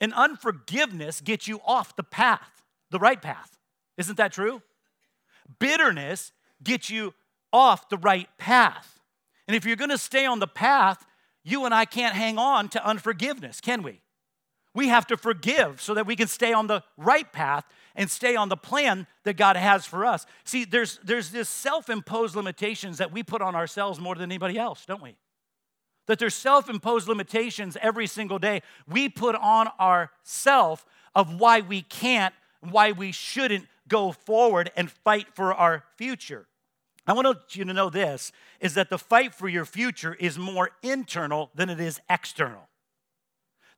And 0.00 0.12
unforgiveness 0.14 1.20
gets 1.20 1.48
you 1.48 1.60
off 1.64 1.96
the 1.96 2.02
path, 2.02 2.62
the 2.90 2.98
right 2.98 3.20
path. 3.20 3.56
Isn't 3.96 4.16
that 4.18 4.32
true? 4.32 4.62
Bitterness 5.58 6.32
gets 6.62 6.90
you 6.90 7.14
off 7.52 7.88
the 7.88 7.96
right 7.96 8.28
path. 8.36 9.00
And 9.48 9.56
if 9.56 9.64
you're 9.64 9.76
going 9.76 9.90
to 9.90 9.98
stay 9.98 10.26
on 10.26 10.38
the 10.38 10.46
path, 10.46 11.06
you 11.48 11.64
and 11.64 11.74
I 11.74 11.84
can't 11.84 12.14
hang 12.14 12.38
on 12.38 12.68
to 12.70 12.84
unforgiveness, 12.84 13.60
can 13.60 13.82
we? 13.82 14.00
We 14.74 14.88
have 14.88 15.06
to 15.08 15.16
forgive 15.16 15.80
so 15.80 15.94
that 15.94 16.06
we 16.06 16.14
can 16.14 16.28
stay 16.28 16.52
on 16.52 16.66
the 16.66 16.82
right 16.96 17.30
path 17.32 17.64
and 17.96 18.10
stay 18.10 18.36
on 18.36 18.48
the 18.48 18.56
plan 18.56 19.06
that 19.24 19.36
God 19.36 19.56
has 19.56 19.86
for 19.86 20.04
us. 20.04 20.26
See, 20.44 20.64
there's, 20.64 21.00
there's 21.02 21.30
this 21.30 21.48
self 21.48 21.88
imposed 21.88 22.36
limitations 22.36 22.98
that 22.98 23.12
we 23.12 23.22
put 23.22 23.42
on 23.42 23.54
ourselves 23.54 23.98
more 23.98 24.14
than 24.14 24.30
anybody 24.30 24.58
else, 24.58 24.84
don't 24.86 25.02
we? 25.02 25.16
That 26.06 26.18
there's 26.18 26.34
self 26.34 26.68
imposed 26.68 27.08
limitations 27.08 27.76
every 27.80 28.06
single 28.06 28.38
day 28.38 28.62
we 28.86 29.08
put 29.08 29.34
on 29.34 29.68
ourselves 29.80 30.84
of 31.14 31.40
why 31.40 31.60
we 31.60 31.82
can't, 31.82 32.34
why 32.60 32.92
we 32.92 33.12
shouldn't 33.12 33.66
go 33.88 34.12
forward 34.12 34.70
and 34.76 34.90
fight 34.90 35.28
for 35.34 35.54
our 35.54 35.84
future. 35.96 36.46
I 37.08 37.14
want 37.14 37.56
you 37.56 37.64
to 37.64 37.72
know 37.72 37.90
this 37.90 38.32
is 38.60 38.74
that 38.74 38.90
the 38.90 38.98
fight 38.98 39.34
for 39.34 39.48
your 39.48 39.64
future 39.64 40.14
is 40.14 40.38
more 40.38 40.70
internal 40.82 41.50
than 41.54 41.70
it 41.70 41.80
is 41.80 42.00
external. 42.10 42.68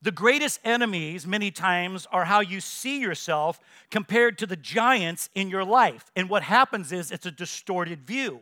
The 0.02 0.10
greatest 0.10 0.60
enemies, 0.64 1.26
many 1.26 1.50
times, 1.50 2.08
are 2.10 2.24
how 2.24 2.40
you 2.40 2.60
see 2.60 2.98
yourself 3.00 3.60
compared 3.90 4.38
to 4.38 4.46
the 4.46 4.56
giants 4.56 5.28
in 5.34 5.50
your 5.50 5.64
life. 5.64 6.10
And 6.16 6.30
what 6.30 6.42
happens 6.42 6.90
is 6.90 7.12
it's 7.12 7.26
a 7.26 7.30
distorted 7.30 8.06
view. 8.06 8.40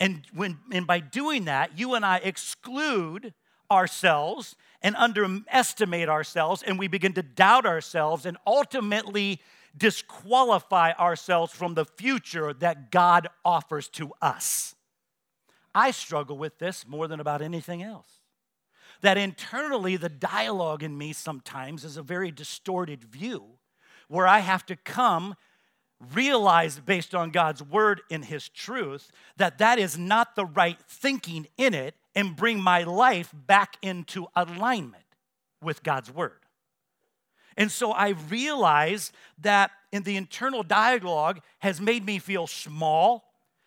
And, 0.00 0.22
when, 0.34 0.58
and 0.72 0.86
by 0.86 1.00
doing 1.00 1.44
that, 1.46 1.78
you 1.78 1.94
and 1.94 2.04
I 2.04 2.18
exclude 2.18 3.32
ourselves 3.70 4.56
and 4.82 4.96
underestimate 4.96 6.08
ourselves, 6.08 6.62
and 6.62 6.78
we 6.78 6.88
begin 6.88 7.12
to 7.14 7.22
doubt 7.22 7.66
ourselves 7.66 8.26
and 8.26 8.36
ultimately 8.46 9.40
disqualify 9.78 10.92
ourselves 10.92 11.52
from 11.52 11.74
the 11.74 11.84
future 11.84 12.52
that 12.52 12.90
God 12.90 13.28
offers 13.44 13.88
to 13.90 14.12
us. 14.20 14.74
I 15.74 15.92
struggle 15.92 16.36
with 16.36 16.58
this 16.58 16.86
more 16.86 17.06
than 17.06 17.20
about 17.20 17.40
anything 17.42 17.82
else. 17.82 18.08
That 19.00 19.16
internally, 19.16 19.96
the 19.96 20.08
dialogue 20.08 20.82
in 20.82 20.98
me 20.98 21.12
sometimes 21.12 21.84
is 21.84 21.96
a 21.96 22.02
very 22.02 22.32
distorted 22.32 23.04
view 23.04 23.44
where 24.08 24.26
I 24.26 24.40
have 24.40 24.66
to 24.66 24.76
come 24.76 25.36
realize 26.14 26.78
based 26.78 27.14
on 27.14 27.30
God's 27.30 27.62
word 27.62 28.00
and 28.10 28.24
his 28.24 28.48
truth 28.48 29.10
that 29.36 29.58
that 29.58 29.78
is 29.78 29.98
not 29.98 30.36
the 30.36 30.46
right 30.46 30.80
thinking 30.88 31.46
in 31.56 31.74
it 31.74 31.94
and 32.14 32.36
bring 32.36 32.60
my 32.60 32.82
life 32.84 33.32
back 33.32 33.76
into 33.82 34.26
alignment 34.34 35.04
with 35.62 35.82
God's 35.82 36.10
word. 36.10 36.37
And 37.58 37.70
so 37.72 37.90
I 37.92 38.10
realize 38.10 39.12
that 39.42 39.72
in 39.92 40.04
the 40.04 40.16
internal 40.16 40.62
dialogue 40.62 41.40
has 41.58 41.80
made 41.80 42.06
me 42.06 42.20
feel 42.20 42.46
small 42.46 43.24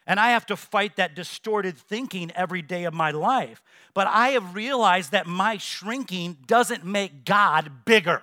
and 0.08 0.20
I 0.20 0.32
have 0.32 0.46
to 0.48 0.56
fight 0.56 0.96
that 0.96 1.14
distorted 1.14 1.78
thinking 1.78 2.32
every 2.32 2.62
day 2.62 2.86
of 2.86 2.94
my 2.94 3.12
life. 3.12 3.62
But 3.94 4.08
I 4.08 4.30
have 4.30 4.56
realized 4.56 5.12
that 5.12 5.28
my 5.28 5.58
shrinking 5.58 6.38
doesn't 6.48 6.86
make 6.86 7.26
God 7.26 7.86
bigger. 7.86 8.22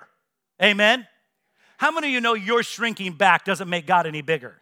Amen? 0.61 1.07
How 1.77 1.91
many 1.91 2.07
of 2.07 2.13
you 2.13 2.19
know 2.19 2.33
your 2.33 2.63
shrinking 2.63 3.13
back 3.13 3.45
doesn't 3.45 3.69
make 3.69 3.85
God 3.85 4.05
any 4.05 4.21
bigger? 4.21 4.61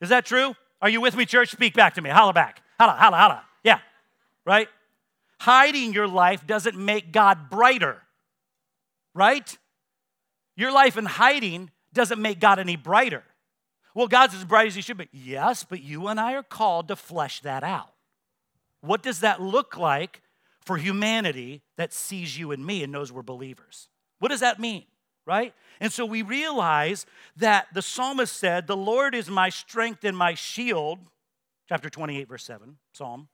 Is 0.00 0.10
that 0.10 0.26
true? 0.26 0.54
Are 0.80 0.88
you 0.88 1.00
with 1.00 1.16
me, 1.16 1.26
church? 1.26 1.50
Speak 1.50 1.74
back 1.74 1.94
to 1.94 2.02
me. 2.02 2.10
Holla 2.10 2.32
back. 2.32 2.62
Holla, 2.78 2.92
holla, 2.92 3.16
holla. 3.16 3.42
Yeah, 3.64 3.80
right? 4.44 4.68
Hiding 5.40 5.92
your 5.92 6.06
life 6.06 6.46
doesn't 6.46 6.76
make 6.76 7.10
God 7.10 7.50
brighter, 7.50 8.00
right? 9.14 9.58
Your 10.58 10.70
life 10.70 10.98
in 10.98 11.06
hiding 11.06 11.70
doesn't 11.94 12.20
make 12.20 12.38
God 12.38 12.58
any 12.58 12.76
brighter. 12.76 13.24
Well, 13.94 14.08
God's 14.08 14.34
as 14.34 14.44
bright 14.44 14.66
as 14.66 14.74
He 14.74 14.82
should 14.82 14.98
be. 14.98 15.08
Yes, 15.10 15.64
but 15.64 15.82
you 15.82 16.08
and 16.08 16.20
I 16.20 16.34
are 16.34 16.42
called 16.42 16.88
to 16.88 16.96
flesh 16.96 17.40
that 17.40 17.64
out. 17.64 17.94
What 18.82 19.02
does 19.02 19.20
that 19.20 19.40
look 19.40 19.78
like 19.78 20.20
for 20.60 20.76
humanity 20.76 21.62
that 21.78 21.94
sees 21.94 22.38
you 22.38 22.52
and 22.52 22.66
me 22.66 22.82
and 22.82 22.92
knows 22.92 23.10
we're 23.10 23.22
believers? 23.22 23.88
What 24.18 24.28
does 24.28 24.40
that 24.40 24.60
mean? 24.60 24.84
right? 25.28 25.52
And 25.78 25.92
so 25.92 26.06
we 26.06 26.22
realize 26.22 27.04
that 27.36 27.66
the 27.74 27.82
psalmist 27.82 28.34
said, 28.34 28.66
The 28.66 28.76
Lord 28.76 29.14
is 29.14 29.28
my 29.28 29.50
strength 29.50 30.02
and 30.02 30.16
my 30.16 30.32
shield, 30.32 31.00
chapter 31.68 31.90
28, 31.90 32.26
verse 32.26 32.44
7, 32.44 32.78
Psalm. 32.92 33.28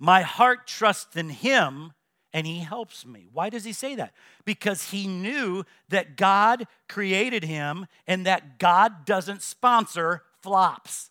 My 0.00 0.22
heart 0.22 0.66
trusts 0.66 1.16
in 1.16 1.28
him 1.28 1.92
and 2.34 2.48
he 2.48 2.58
helps 2.58 3.06
me. 3.06 3.28
Why 3.32 3.48
does 3.48 3.64
he 3.64 3.72
say 3.72 3.94
that? 3.94 4.12
Because 4.44 4.90
he 4.90 5.06
knew 5.06 5.64
that 5.88 6.16
God 6.16 6.66
created 6.88 7.44
him 7.44 7.86
and 8.08 8.26
that 8.26 8.58
God 8.58 9.06
doesn't 9.06 9.40
sponsor 9.40 10.24
flops. 10.42 11.10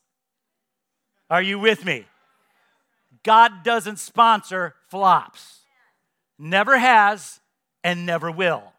Are 1.29 1.41
you 1.41 1.57
with 1.57 1.85
me? 1.85 2.05
God 3.23 3.63
doesn't 3.63 3.99
sponsor 3.99 4.75
flops. 4.89 5.61
Never 6.37 6.77
has 6.77 7.39
and 7.85 8.05
never 8.05 8.29
will. 8.29 8.73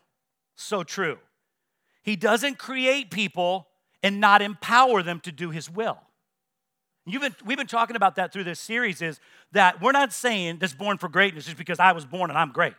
So 0.54 0.84
true. 0.84 1.18
He 2.02 2.14
doesn't 2.14 2.58
create 2.58 3.10
people 3.10 3.68
and 4.02 4.20
not 4.20 4.42
empower 4.42 5.02
them 5.02 5.20
to 5.20 5.32
do 5.32 5.48
his 5.48 5.70
will. 5.70 5.98
You've 7.06 7.22
been, 7.22 7.34
we've 7.44 7.58
been 7.58 7.66
talking 7.66 7.96
about 7.96 8.16
that 8.16 8.32
through 8.32 8.44
this 8.44 8.58
series 8.58 9.02
is 9.02 9.20
that 9.52 9.82
we're 9.82 9.92
not 9.92 10.12
saying 10.12 10.58
this 10.58 10.72
born 10.72 10.96
for 10.96 11.08
greatness 11.08 11.44
just 11.44 11.58
because 11.58 11.78
I 11.78 11.92
was 11.92 12.06
born 12.06 12.30
and 12.30 12.38
I'm 12.38 12.50
great. 12.50 12.74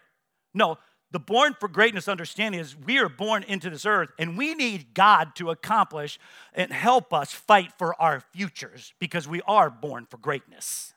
No, 0.53 0.77
the 1.12 1.20
born 1.20 1.55
for 1.60 1.70
greatness 1.70 2.08
understanding 2.08 2.60
is 2.60 2.75
we 2.75 2.98
are 2.98 3.08
born 3.08 3.44
into 3.44 3.70
this 3.70 3.86
earth 3.86 4.10
and 4.17 4.38
we 4.38 4.55
need 4.55 4.94
God 4.94 5.36
to 5.36 5.51
accomplish 5.51 6.20
and 6.53 6.74
help 6.74 7.13
us 7.13 7.32
fight 7.32 7.72
for 7.77 8.00
our 8.01 8.20
futures 8.34 8.94
because 9.00 9.27
we 9.27 9.41
are 9.48 9.70
born 9.70 10.08
for 10.10 10.17
greatness. 10.17 10.94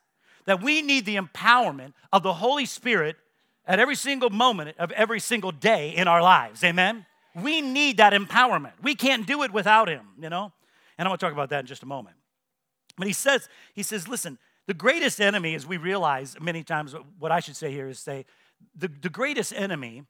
That 0.47 0.62
we 0.62 0.80
need 0.80 1.04
the 1.04 1.16
empowerment 1.16 1.92
of 2.12 2.23
the 2.23 2.32
Holy 2.32 2.64
Spirit 2.64 3.16
at 3.66 3.78
every 3.78 3.94
single 3.94 4.30
moment 4.30 4.76
of 4.78 4.90
every 4.92 5.20
single 5.20 5.52
day 5.52 5.90
in 5.90 6.08
our 6.08 6.23
lives. 6.23 6.64
Amen? 6.64 7.04
We 7.35 7.61
need 7.61 7.99
that 7.99 8.14
empowerment. 8.14 8.73
We 8.82 8.94
can't 8.94 9.26
do 9.26 9.42
it 9.42 9.52
without 9.52 9.88
him, 9.88 10.06
you 10.18 10.30
know? 10.30 10.52
And 10.97 11.06
I'm 11.06 11.14
to 11.14 11.18
talk 11.18 11.32
about 11.32 11.50
that 11.50 11.61
in 11.61 11.66
just 11.66 11.82
a 11.82 11.87
moment. 11.87 12.16
But 12.99 13.07
he 13.07 13.12
says, 13.12 13.49
he 13.75 13.83
says, 13.83 14.09
listen, 14.09 14.38
the 14.67 14.75
greatest 14.75 15.21
enemy, 15.21 15.55
as 15.55 15.67
we 15.67 15.76
realize 15.78 16.37
many 16.41 16.63
times, 16.63 16.95
what 17.19 17.32
I 17.32 17.41
should 17.41 17.56
say 17.56 17.71
here 17.73 17.89
is 17.89 17.99
say, 17.99 18.26
the, 18.76 18.89
the 18.89 19.08
greatest 19.08 19.54
enemy 19.54 20.02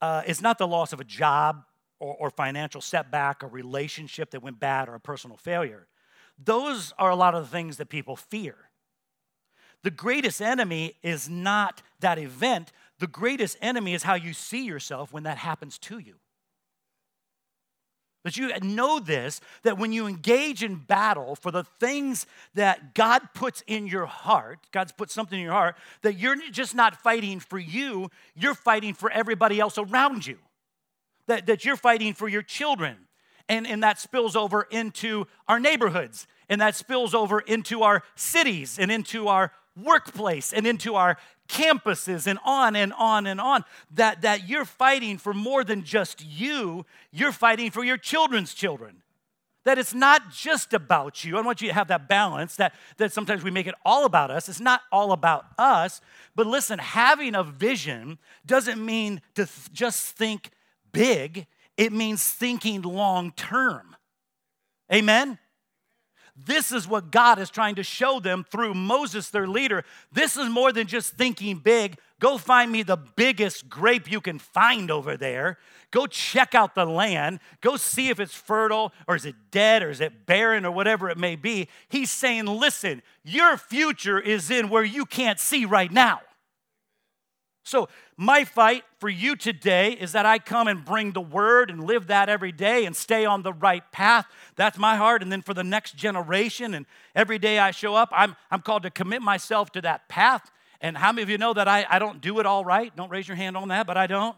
uh, 0.00 0.22
is 0.26 0.40
not 0.40 0.56
the 0.56 0.66
loss 0.66 0.92
of 0.92 1.00
a 1.00 1.04
job 1.04 1.64
or, 2.00 2.14
or 2.14 2.30
financial 2.30 2.80
setback, 2.80 3.42
a 3.42 3.46
relationship 3.46 4.30
that 4.30 4.42
went 4.42 4.60
bad, 4.60 4.88
or 4.88 4.94
a 4.94 5.00
personal 5.00 5.36
failure. 5.36 5.88
Those 6.42 6.94
are 6.98 7.10
a 7.10 7.16
lot 7.16 7.34
of 7.34 7.42
the 7.42 7.50
things 7.50 7.76
that 7.78 7.88
people 7.88 8.14
fear. 8.14 8.54
The 9.82 9.90
greatest 9.90 10.40
enemy 10.40 10.94
is 11.02 11.28
not 11.28 11.82
that 12.00 12.18
event, 12.18 12.72
the 12.98 13.06
greatest 13.06 13.56
enemy 13.60 13.94
is 13.94 14.04
how 14.04 14.14
you 14.14 14.32
see 14.32 14.64
yourself 14.64 15.12
when 15.12 15.24
that 15.24 15.38
happens 15.38 15.78
to 15.78 15.98
you. 15.98 16.16
That 18.24 18.36
you 18.36 18.50
know 18.60 18.98
this, 18.98 19.40
that 19.62 19.78
when 19.78 19.92
you 19.92 20.06
engage 20.06 20.62
in 20.62 20.76
battle 20.76 21.36
for 21.36 21.50
the 21.50 21.64
things 21.64 22.26
that 22.54 22.94
God 22.94 23.22
puts 23.32 23.62
in 23.66 23.86
your 23.86 24.06
heart, 24.06 24.58
God's 24.72 24.92
put 24.92 25.10
something 25.10 25.38
in 25.38 25.44
your 25.44 25.54
heart, 25.54 25.76
that 26.02 26.18
you're 26.18 26.36
just 26.50 26.74
not 26.74 27.00
fighting 27.00 27.38
for 27.40 27.58
you, 27.58 28.10
you're 28.34 28.54
fighting 28.54 28.92
for 28.94 29.10
everybody 29.10 29.60
else 29.60 29.78
around 29.78 30.26
you. 30.26 30.38
That, 31.28 31.46
that 31.46 31.64
you're 31.64 31.76
fighting 31.76 32.14
for 32.14 32.28
your 32.28 32.42
children. 32.42 32.96
And, 33.48 33.66
and 33.66 33.82
that 33.82 33.98
spills 33.98 34.36
over 34.36 34.66
into 34.70 35.26
our 35.46 35.58
neighborhoods, 35.58 36.26
and 36.50 36.60
that 36.60 36.74
spills 36.74 37.14
over 37.14 37.40
into 37.40 37.82
our 37.82 38.02
cities 38.14 38.78
and 38.78 38.90
into 38.90 39.28
our 39.28 39.52
workplace 39.82 40.52
and 40.52 40.66
into 40.66 40.94
our 40.94 41.16
campuses 41.48 42.26
and 42.26 42.38
on 42.44 42.76
and 42.76 42.92
on 42.94 43.26
and 43.26 43.40
on. 43.40 43.64
That, 43.92 44.22
that 44.22 44.48
you're 44.48 44.64
fighting 44.64 45.18
for 45.18 45.32
more 45.32 45.64
than 45.64 45.84
just 45.84 46.24
you 46.24 46.84
you're 47.10 47.32
fighting 47.32 47.70
for 47.70 47.84
your 47.84 47.96
children's 47.96 48.54
children. 48.54 49.02
That 49.64 49.78
it's 49.78 49.94
not 49.94 50.30
just 50.30 50.72
about 50.72 51.24
you. 51.24 51.36
I 51.36 51.42
want 51.42 51.60
you 51.60 51.68
to 51.68 51.74
have 51.74 51.88
that 51.88 52.08
balance 52.08 52.56
that, 52.56 52.74
that 52.96 53.12
sometimes 53.12 53.42
we 53.42 53.50
make 53.50 53.66
it 53.66 53.74
all 53.84 54.04
about 54.04 54.30
us. 54.30 54.48
It's 54.48 54.60
not 54.60 54.82
all 54.90 55.12
about 55.12 55.46
us. 55.58 56.00
But 56.34 56.46
listen 56.46 56.78
having 56.78 57.34
a 57.34 57.42
vision 57.42 58.18
doesn't 58.46 58.84
mean 58.84 59.20
to 59.34 59.44
th- 59.44 59.72
just 59.72 60.16
think 60.16 60.50
big. 60.92 61.46
It 61.76 61.92
means 61.92 62.26
thinking 62.28 62.82
long 62.82 63.32
term. 63.32 63.96
Amen 64.92 65.38
this 66.44 66.72
is 66.72 66.86
what 66.86 67.10
God 67.10 67.38
is 67.38 67.50
trying 67.50 67.74
to 67.76 67.82
show 67.82 68.20
them 68.20 68.44
through 68.48 68.74
Moses, 68.74 69.30
their 69.30 69.46
leader. 69.46 69.84
This 70.12 70.36
is 70.36 70.48
more 70.48 70.72
than 70.72 70.86
just 70.86 71.14
thinking 71.14 71.58
big. 71.58 71.98
Go 72.20 72.38
find 72.38 72.70
me 72.70 72.82
the 72.82 72.96
biggest 72.96 73.68
grape 73.68 74.10
you 74.10 74.20
can 74.20 74.38
find 74.38 74.90
over 74.90 75.16
there. 75.16 75.58
Go 75.90 76.06
check 76.06 76.54
out 76.54 76.74
the 76.74 76.84
land. 76.84 77.40
Go 77.60 77.76
see 77.76 78.08
if 78.08 78.20
it's 78.20 78.34
fertile 78.34 78.92
or 79.06 79.16
is 79.16 79.24
it 79.24 79.36
dead 79.50 79.82
or 79.82 79.90
is 79.90 80.00
it 80.00 80.26
barren 80.26 80.64
or 80.64 80.70
whatever 80.70 81.08
it 81.08 81.16
may 81.16 81.36
be. 81.36 81.68
He's 81.88 82.10
saying, 82.10 82.46
listen, 82.46 83.02
your 83.24 83.56
future 83.56 84.18
is 84.18 84.50
in 84.50 84.68
where 84.68 84.84
you 84.84 85.06
can't 85.06 85.40
see 85.40 85.64
right 85.64 85.90
now. 85.90 86.20
So, 87.68 87.88
my 88.16 88.44
fight 88.44 88.84
for 88.98 89.08
you 89.08 89.36
today 89.36 89.92
is 89.92 90.12
that 90.12 90.26
I 90.26 90.38
come 90.38 90.66
and 90.66 90.84
bring 90.84 91.12
the 91.12 91.20
word 91.20 91.70
and 91.70 91.84
live 91.84 92.08
that 92.08 92.28
every 92.28 92.50
day 92.50 92.86
and 92.86 92.96
stay 92.96 93.24
on 93.24 93.42
the 93.42 93.52
right 93.52 93.82
path. 93.92 94.26
That's 94.56 94.78
my 94.78 94.96
heart. 94.96 95.22
And 95.22 95.30
then 95.30 95.42
for 95.42 95.54
the 95.54 95.62
next 95.62 95.96
generation, 95.96 96.74
and 96.74 96.86
every 97.14 97.38
day 97.38 97.58
I 97.58 97.70
show 97.70 97.94
up, 97.94 98.08
I'm, 98.12 98.34
I'm 98.50 98.62
called 98.62 98.84
to 98.84 98.90
commit 98.90 99.22
myself 99.22 99.70
to 99.72 99.82
that 99.82 100.08
path. 100.08 100.50
And 100.80 100.96
how 100.96 101.12
many 101.12 101.22
of 101.22 101.30
you 101.30 101.38
know 101.38 101.52
that 101.52 101.68
I, 101.68 101.86
I 101.88 101.98
don't 101.98 102.20
do 102.20 102.40
it 102.40 102.46
all 102.46 102.64
right? 102.64 102.94
Don't 102.96 103.10
raise 103.10 103.28
your 103.28 103.36
hand 103.36 103.56
on 103.56 103.68
that, 103.68 103.86
but 103.86 103.96
I 103.96 104.06
don't. 104.06 104.36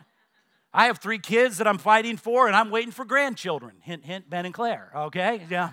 I 0.75 0.87
have 0.87 0.99
three 0.99 1.19
kids 1.19 1.59
that 1.59 1.66
I'm 1.66 1.79
fighting 1.79 2.16
for, 2.16 2.47
and 2.47 2.57
I'm 2.57 2.71
waiting 2.71 2.93
for 2.93 3.05
grandchildren. 3.05 3.77
Hint, 3.83 4.05
hint, 4.05 4.29
Ben 4.29 4.45
and 4.45 4.55
Claire, 4.55 4.90
okay? 4.95 5.43
Yeah. 5.49 5.71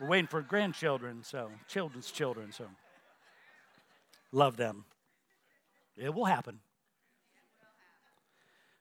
We're 0.00 0.08
waiting 0.08 0.28
for 0.28 0.40
grandchildren, 0.40 1.22
so 1.22 1.50
children's 1.68 2.10
children, 2.10 2.52
so 2.52 2.64
love 4.32 4.56
them. 4.56 4.84
It 5.96 6.14
will 6.14 6.24
happen. 6.24 6.60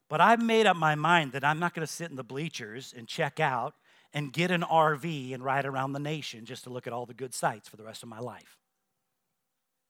But 0.10 0.20
I've 0.20 0.42
made 0.42 0.68
up 0.68 0.76
my 0.76 0.96
mind 0.96 1.32
that 1.32 1.44
I'm 1.46 1.60
not 1.60 1.74
going 1.74 1.88
to 1.88 1.92
sit 1.92 2.10
in 2.10 2.18
the 2.18 2.24
bleachers 2.24 2.94
and 2.96 3.08
check 3.08 3.40
out 3.40 3.76
and 4.14 4.34
get 4.34 4.52
an 4.52 4.62
RV 4.62 5.34
and 5.34 5.44
ride 5.44 5.66
around 5.66 5.94
the 5.94 6.00
nation 6.00 6.46
just 6.46 6.66
to 6.66 6.70
look 6.70 6.86
at 6.86 6.92
all 6.92 7.06
the 7.06 7.14
good 7.14 7.34
sights 7.34 7.70
for 7.70 7.78
the 7.78 7.84
rest 7.84 8.04
of 8.04 8.10
my 8.10 8.20
life. 8.20 8.58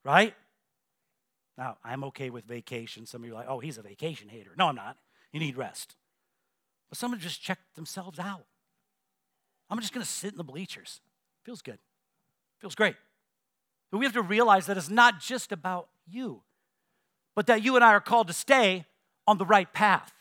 Right? 0.06 0.36
Now, 1.58 1.78
I'm 1.84 2.04
okay 2.06 2.30
with 2.30 2.46
vacation. 2.46 3.08
Some 3.08 3.24
of 3.24 3.28
you 3.28 3.34
are 3.34 3.38
like, 3.40 3.48
oh, 3.50 3.60
he's 3.60 3.80
a 3.80 3.82
vacation 3.82 4.30
hater. 4.30 4.52
No, 4.58 4.68
I'm 4.68 4.76
not. 4.76 4.98
You 5.32 5.40
need 5.40 5.58
rest. 5.58 5.96
But 6.90 6.98
some 6.98 7.08
someone 7.08 7.20
just 7.20 7.42
check 7.42 7.58
themselves 7.76 8.20
out. 8.20 8.46
I'm 9.70 9.80
just 9.80 9.94
going 9.94 10.06
to 10.06 10.12
sit 10.12 10.34
in 10.34 10.38
the 10.38 10.44
bleachers. 10.44 11.02
Feels 11.44 11.62
good. 11.62 11.80
Feels 12.60 12.76
great. 12.76 12.96
But 13.90 13.98
we 13.98 14.06
have 14.06 14.14
to 14.14 14.22
realize 14.22 14.68
that 14.68 14.78
it's 14.78 14.90
not 14.90 15.20
just 15.20 15.52
about 15.52 15.90
you 16.08 16.44
but 17.36 17.48
that 17.48 17.64
you 17.64 17.76
and 17.76 17.84
I 17.84 17.90
are 17.90 18.02
called 18.02 18.28
to 18.28 18.34
stay 18.34 18.86
on 19.28 19.38
the 19.38 19.46
right 19.46 19.72
path. 19.72 20.12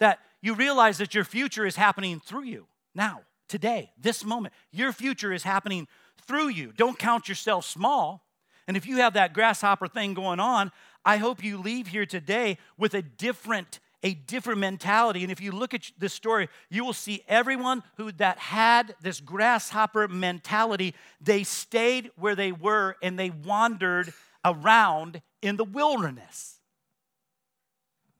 That 0.00 0.20
you 0.42 0.54
realize 0.54 0.98
that 0.98 1.14
your 1.14 1.24
future 1.24 1.66
is 1.66 1.76
happening 1.76 2.20
through 2.20 2.44
you 2.44 2.66
now, 2.94 3.22
today, 3.48 3.92
this 3.98 4.24
moment. 4.24 4.54
Your 4.70 4.92
future 4.92 5.32
is 5.32 5.42
happening 5.42 5.88
through 6.26 6.48
you. 6.48 6.72
Don't 6.76 6.98
count 6.98 7.28
yourself 7.28 7.64
small. 7.64 8.24
And 8.66 8.76
if 8.76 8.86
you 8.86 8.98
have 8.98 9.14
that 9.14 9.34
grasshopper 9.34 9.88
thing 9.88 10.14
going 10.14 10.40
on, 10.40 10.72
I 11.04 11.18
hope 11.18 11.44
you 11.44 11.58
leave 11.58 11.88
here 11.88 12.06
today 12.06 12.58
with 12.78 12.94
a 12.94 13.02
different 13.02 13.80
a 14.04 14.12
different 14.12 14.60
mentality. 14.60 15.22
And 15.22 15.32
if 15.32 15.40
you 15.40 15.50
look 15.50 15.72
at 15.72 15.90
this 15.96 16.12
story, 16.12 16.50
you 16.68 16.84
will 16.84 16.92
see 16.92 17.24
everyone 17.26 17.82
who 17.96 18.12
that 18.12 18.38
had 18.38 18.94
this 19.00 19.18
grasshopper 19.18 20.08
mentality, 20.08 20.94
they 21.22 21.42
stayed 21.42 22.10
where 22.16 22.34
they 22.34 22.52
were 22.52 22.96
and 23.02 23.18
they 23.18 23.30
wandered 23.30 24.12
around 24.44 25.22
in 25.44 25.56
the 25.56 25.64
wilderness. 25.64 26.58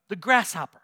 The 0.08 0.16
grasshopper. 0.16 0.80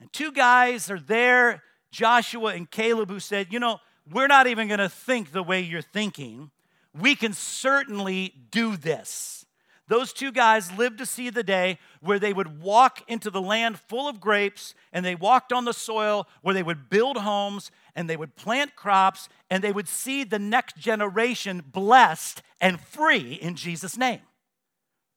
And 0.00 0.12
two 0.12 0.30
guys 0.30 0.90
are 0.90 1.00
there, 1.00 1.62
Joshua 1.90 2.54
and 2.54 2.70
Caleb, 2.70 3.08
who 3.08 3.18
said, 3.18 3.48
You 3.50 3.58
know, 3.58 3.78
we're 4.10 4.26
not 4.26 4.46
even 4.46 4.68
going 4.68 4.78
to 4.78 4.88
think 4.88 5.32
the 5.32 5.42
way 5.42 5.60
you're 5.60 5.82
thinking. 5.82 6.50
We 6.98 7.14
can 7.14 7.32
certainly 7.32 8.34
do 8.50 8.76
this. 8.76 9.46
Those 9.88 10.12
two 10.12 10.32
guys 10.32 10.70
lived 10.76 10.98
to 10.98 11.06
see 11.06 11.30
the 11.30 11.42
day 11.42 11.78
where 12.00 12.18
they 12.18 12.34
would 12.34 12.60
walk 12.60 13.02
into 13.08 13.30
the 13.30 13.40
land 13.40 13.78
full 13.78 14.06
of 14.06 14.20
grapes 14.20 14.74
and 14.92 15.02
they 15.02 15.14
walked 15.14 15.50
on 15.50 15.64
the 15.64 15.72
soil 15.72 16.28
where 16.42 16.54
they 16.54 16.62
would 16.62 16.90
build 16.90 17.16
homes 17.16 17.70
and 17.94 18.08
they 18.08 18.16
would 18.16 18.36
plant 18.36 18.76
crops 18.76 19.30
and 19.48 19.64
they 19.64 19.72
would 19.72 19.88
see 19.88 20.24
the 20.24 20.38
next 20.38 20.76
generation 20.76 21.64
blessed 21.72 22.42
and 22.60 22.78
free 22.78 23.32
in 23.32 23.56
Jesus' 23.56 23.96
name. 23.96 24.20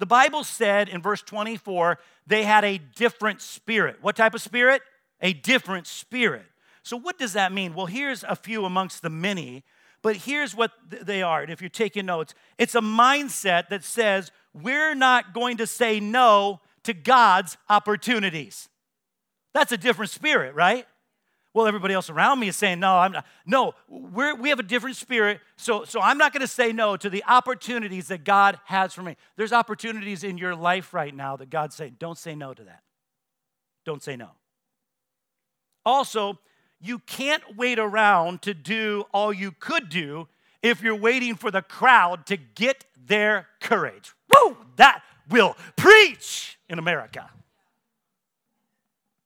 The 0.02 0.08
Bible 0.08 0.44
said 0.44 0.90
in 0.90 1.00
verse 1.00 1.22
24, 1.22 2.00
they 2.26 2.42
had 2.42 2.66
a 2.66 2.80
different 2.80 3.40
spirit. 3.40 3.98
What 4.02 4.16
type 4.16 4.34
of 4.34 4.42
spirit? 4.42 4.82
A 5.22 5.32
different 5.32 5.86
spirit. 5.86 6.48
So, 6.82 6.98
what 6.98 7.20
does 7.20 7.34
that 7.34 7.52
mean? 7.52 7.76
Well, 7.76 7.86
here's 7.86 8.24
a 8.24 8.36
few 8.36 8.66
amongst 8.66 9.04
the 9.04 9.12
many, 9.12 9.64
but 10.02 10.16
here's 10.16 10.56
what 10.56 10.72
they 10.90 11.22
are. 11.22 11.44
And 11.44 11.52
if 11.52 11.62
you're 11.62 11.70
taking 11.70 12.08
notes, 12.08 12.34
it's 12.58 12.74
a 12.74 12.82
mindset 12.82 13.70
that 13.70 13.84
says, 13.84 14.32
we're 14.56 14.96
not 14.96 15.36
going 15.36 15.58
to 15.58 15.68
say 15.68 16.00
no 16.00 16.62
to 16.82 16.96
God's 16.96 17.58
opportunities. 17.70 18.70
That's 19.54 19.72
a 19.72 19.78
different 19.78 20.10
spirit, 20.10 20.56
right? 20.56 20.88
Well, 21.54 21.68
everybody 21.68 21.94
else 21.94 22.10
around 22.10 22.40
me 22.40 22.48
is 22.48 22.56
saying, 22.56 22.80
no, 22.80 22.98
I'm 22.98 23.12
not. 23.12 23.26
No, 23.46 23.74
we're, 23.90 24.36
we 24.36 24.50
have 24.50 24.60
a 24.60 24.64
different 24.64 24.96
spirit, 24.96 25.42
so, 25.58 25.84
so 25.84 26.00
I'm 26.00 26.18
not 26.18 26.32
going 26.32 26.42
to 26.42 26.48
say 26.48 26.72
no 26.72 26.96
to 26.96 27.10
the 27.10 27.24
opportunities 27.28 28.08
that 28.08 28.24
God 28.24 28.58
has 28.66 28.94
for 28.94 29.04
me. 29.04 29.18
There's 29.36 29.52
opportunities 29.52 30.24
in 30.24 30.38
your 30.38 30.56
life 30.56 30.94
right 30.94 31.14
now 31.14 31.36
that 31.36 31.50
God's 31.50 31.76
saying, 31.76 31.98
don't 32.00 32.18
say 32.18 32.36
no 32.36 32.54
to 32.54 32.64
that. 32.64 32.84
Don't 33.86 34.02
say 34.02 34.16
no. 34.16 34.30
Also, 35.86 36.40
you 36.80 37.00
can't 37.00 37.44
wait 37.58 37.80
around 37.80 38.42
to 38.44 38.54
do 38.54 39.06
all 39.14 39.34
you 39.34 39.52
could 39.52 39.90
do 39.90 40.28
if 40.62 40.82
you're 40.82 40.96
waiting 40.96 41.36
for 41.36 41.52
the 41.52 41.62
crowd 41.62 42.26
to 42.28 42.38
get 42.38 42.86
their 43.06 43.48
courage. 43.60 44.14
Woo! 44.34 44.56
That 44.78 45.04
will 45.30 45.58
preach 45.76 46.58
in 46.70 46.80
America. 46.80 47.30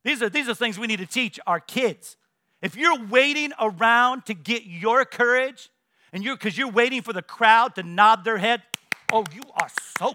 These 0.05 0.21
are, 0.21 0.29
these 0.29 0.47
are 0.47 0.53
things 0.53 0.77
we 0.77 0.85
need 0.85 0.99
to 0.99 1.07
teach 1.07 1.39
our 1.47 1.59
kids. 1.59 2.15
If 2.61 2.77
you're 2.77 3.03
waiting 3.05 3.51
around 3.59 4.27
to 4.27 4.35
get 4.35 4.63
your 4.65 5.03
courage, 5.03 5.69
and 6.13 6.23
you're 6.23 6.35
because 6.35 6.57
you're 6.57 6.69
waiting 6.69 7.01
for 7.01 7.11
the 7.11 7.23
crowd 7.23 7.75
to 7.75 7.83
nod 7.83 8.23
their 8.23 8.37
head, 8.37 8.61
oh, 9.11 9.25
you 9.33 9.41
are 9.59 9.67
so 9.99 10.13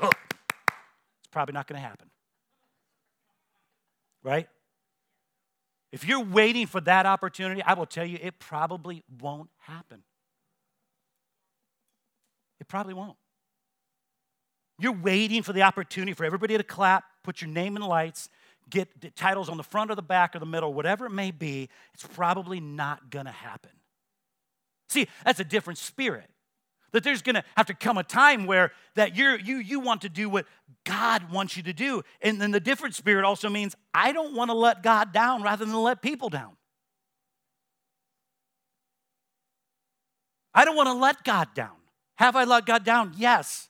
good. 0.00 0.10
It's 0.10 1.28
probably 1.30 1.52
not 1.52 1.68
going 1.68 1.80
to 1.80 1.86
happen. 1.86 2.10
Right? 4.24 4.48
If 5.92 6.04
you're 6.04 6.24
waiting 6.24 6.66
for 6.66 6.80
that 6.80 7.06
opportunity, 7.06 7.62
I 7.62 7.74
will 7.74 7.86
tell 7.86 8.04
you 8.04 8.18
it 8.20 8.40
probably 8.40 9.04
won't 9.20 9.50
happen. 9.60 10.02
It 12.60 12.66
probably 12.66 12.94
won't. 12.94 13.16
You're 14.80 14.92
waiting 14.92 15.42
for 15.42 15.52
the 15.52 15.62
opportunity 15.62 16.12
for 16.12 16.24
everybody 16.24 16.56
to 16.56 16.64
clap, 16.64 17.04
put 17.22 17.40
your 17.40 17.48
name 17.48 17.76
in 17.76 17.82
lights, 17.82 18.28
get 18.68 19.16
titles 19.16 19.48
on 19.48 19.56
the 19.56 19.62
front 19.62 19.90
or 19.90 19.94
the 19.94 20.02
back 20.02 20.34
or 20.34 20.38
the 20.38 20.46
middle, 20.46 20.72
whatever 20.74 21.06
it 21.06 21.10
may 21.10 21.30
be. 21.30 21.68
It's 21.94 22.06
probably 22.06 22.60
not 22.60 23.10
going 23.10 23.26
to 23.26 23.32
happen. 23.32 23.70
See, 24.88 25.08
that's 25.24 25.40
a 25.40 25.44
different 25.44 25.78
spirit. 25.78 26.28
That 26.92 27.04
there's 27.04 27.22
going 27.22 27.34
to 27.34 27.44
have 27.56 27.66
to 27.66 27.74
come 27.74 27.98
a 27.98 28.04
time 28.04 28.46
where 28.46 28.72
that 28.94 29.16
you're, 29.16 29.38
you 29.38 29.56
you 29.58 29.80
want 29.80 30.02
to 30.02 30.08
do 30.08 30.28
what 30.28 30.46
God 30.84 31.30
wants 31.30 31.56
you 31.56 31.62
to 31.64 31.72
do, 31.72 32.02
and 32.22 32.40
then 32.40 32.52
the 32.52 32.60
different 32.60 32.94
spirit 32.94 33.24
also 33.24 33.50
means 33.50 33.74
I 33.92 34.12
don't 34.12 34.34
want 34.34 34.50
to 34.50 34.56
let 34.56 34.82
God 34.82 35.12
down 35.12 35.42
rather 35.42 35.64
than 35.64 35.74
let 35.74 36.00
people 36.00 36.28
down. 36.28 36.56
I 40.54 40.64
don't 40.64 40.76
want 40.76 40.86
to 40.86 40.94
let 40.94 41.22
God 41.22 41.48
down. 41.54 41.76
Have 42.16 42.34
I 42.34 42.44
let 42.44 42.64
God 42.64 42.82
down? 42.82 43.12
Yes. 43.16 43.68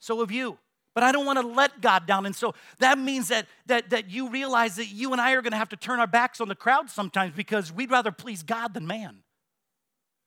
So 0.00 0.18
have 0.18 0.32
you. 0.32 0.58
But 0.94 1.02
I 1.02 1.10
don't 1.10 1.26
want 1.26 1.40
to 1.40 1.46
let 1.46 1.80
God 1.80 2.06
down. 2.06 2.24
And 2.24 2.36
so 2.36 2.54
that 2.78 2.98
means 2.98 3.28
that, 3.28 3.46
that, 3.66 3.90
that 3.90 4.10
you 4.10 4.30
realize 4.30 4.76
that 4.76 4.86
you 4.86 5.12
and 5.12 5.20
I 5.20 5.32
are 5.32 5.42
going 5.42 5.50
to 5.50 5.58
have 5.58 5.70
to 5.70 5.76
turn 5.76 5.98
our 5.98 6.06
backs 6.06 6.40
on 6.40 6.48
the 6.48 6.54
crowd 6.54 6.88
sometimes 6.88 7.34
because 7.34 7.72
we'd 7.72 7.90
rather 7.90 8.12
please 8.12 8.44
God 8.44 8.74
than 8.74 8.86
man. 8.86 9.18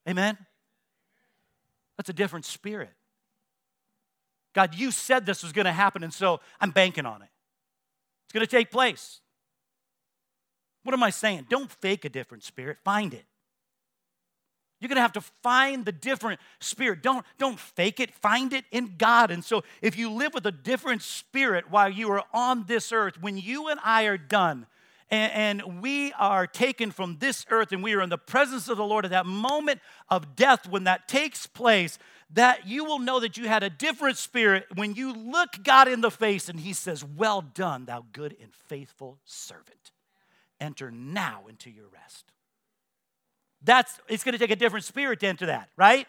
Amen? 0.07 0.37
That's 1.95 2.09
a 2.09 2.13
different 2.13 2.45
spirit. 2.45 2.91
God, 4.53 4.75
you 4.75 4.91
said 4.91 5.25
this 5.25 5.43
was 5.43 5.53
going 5.53 5.65
to 5.65 5.71
happen, 5.71 6.03
and 6.03 6.13
so 6.13 6.39
I'm 6.59 6.71
banking 6.71 7.05
on 7.05 7.21
it. 7.21 7.29
It's 8.25 8.33
going 8.33 8.45
to 8.45 8.51
take 8.51 8.71
place. 8.71 9.21
What 10.83 10.93
am 10.93 11.03
I 11.03 11.11
saying? 11.11 11.47
Don't 11.49 11.71
fake 11.71 12.05
a 12.05 12.09
different 12.09 12.43
spirit, 12.43 12.77
find 12.83 13.13
it. 13.13 13.25
You're 14.79 14.89
going 14.89 14.97
to 14.97 15.01
have 15.01 15.13
to 15.13 15.21
find 15.21 15.85
the 15.85 15.91
different 15.91 16.39
spirit. 16.59 17.01
Don't, 17.01 17.25
don't 17.37 17.59
fake 17.59 17.99
it, 17.99 18.13
find 18.13 18.53
it 18.53 18.65
in 18.71 18.95
God. 18.97 19.31
And 19.31 19.43
so, 19.43 19.63
if 19.81 19.97
you 19.97 20.11
live 20.11 20.33
with 20.33 20.45
a 20.45 20.51
different 20.51 21.01
spirit 21.01 21.71
while 21.71 21.89
you 21.89 22.11
are 22.11 22.23
on 22.33 22.65
this 22.65 22.91
earth, 22.91 23.19
when 23.19 23.37
you 23.37 23.69
and 23.69 23.79
I 23.83 24.03
are 24.03 24.17
done, 24.17 24.67
and, 25.09 25.61
and, 25.61 25.81
we 25.81 26.11
are 26.13 26.45
taken 26.45 26.91
from 26.91 27.17
this 27.19 27.45
earth 27.49 27.71
and 27.71 27.81
we 27.81 27.93
are 27.93 28.01
in 28.01 28.09
the 28.09 28.17
presence 28.17 28.67
of 28.67 28.75
the 28.75 28.83
Lord 28.83 29.05
at 29.05 29.11
that 29.11 29.25
moment 29.25 29.79
of 30.09 30.35
death, 30.35 30.67
when 30.67 30.83
that 30.83 31.07
takes 31.07 31.47
place, 31.47 31.97
that 32.31 32.67
you 32.67 32.83
will 32.83 32.99
know 32.99 33.21
that 33.21 33.37
you 33.37 33.47
had 33.47 33.63
a 33.63 33.69
different 33.69 34.17
spirit 34.17 34.65
when 34.75 34.95
you 34.95 35.13
look 35.13 35.63
God 35.63 35.87
in 35.87 36.01
the 36.01 36.11
face 36.11 36.49
and 36.49 36.59
He 36.59 36.73
says, 36.73 37.05
Well 37.05 37.41
done, 37.41 37.85
thou 37.85 38.03
good 38.11 38.35
and 38.41 38.53
faithful 38.53 39.17
servant. 39.23 39.91
Enter 40.59 40.91
now 40.91 41.45
into 41.47 41.69
your 41.69 41.87
rest. 41.87 42.25
That's 43.63 43.99
it's 44.07 44.23
going 44.23 44.33
to 44.33 44.39
take 44.39 44.51
a 44.51 44.55
different 44.55 44.85
spirit 44.85 45.19
to 45.21 45.27
enter 45.27 45.47
that, 45.47 45.69
right? 45.77 46.07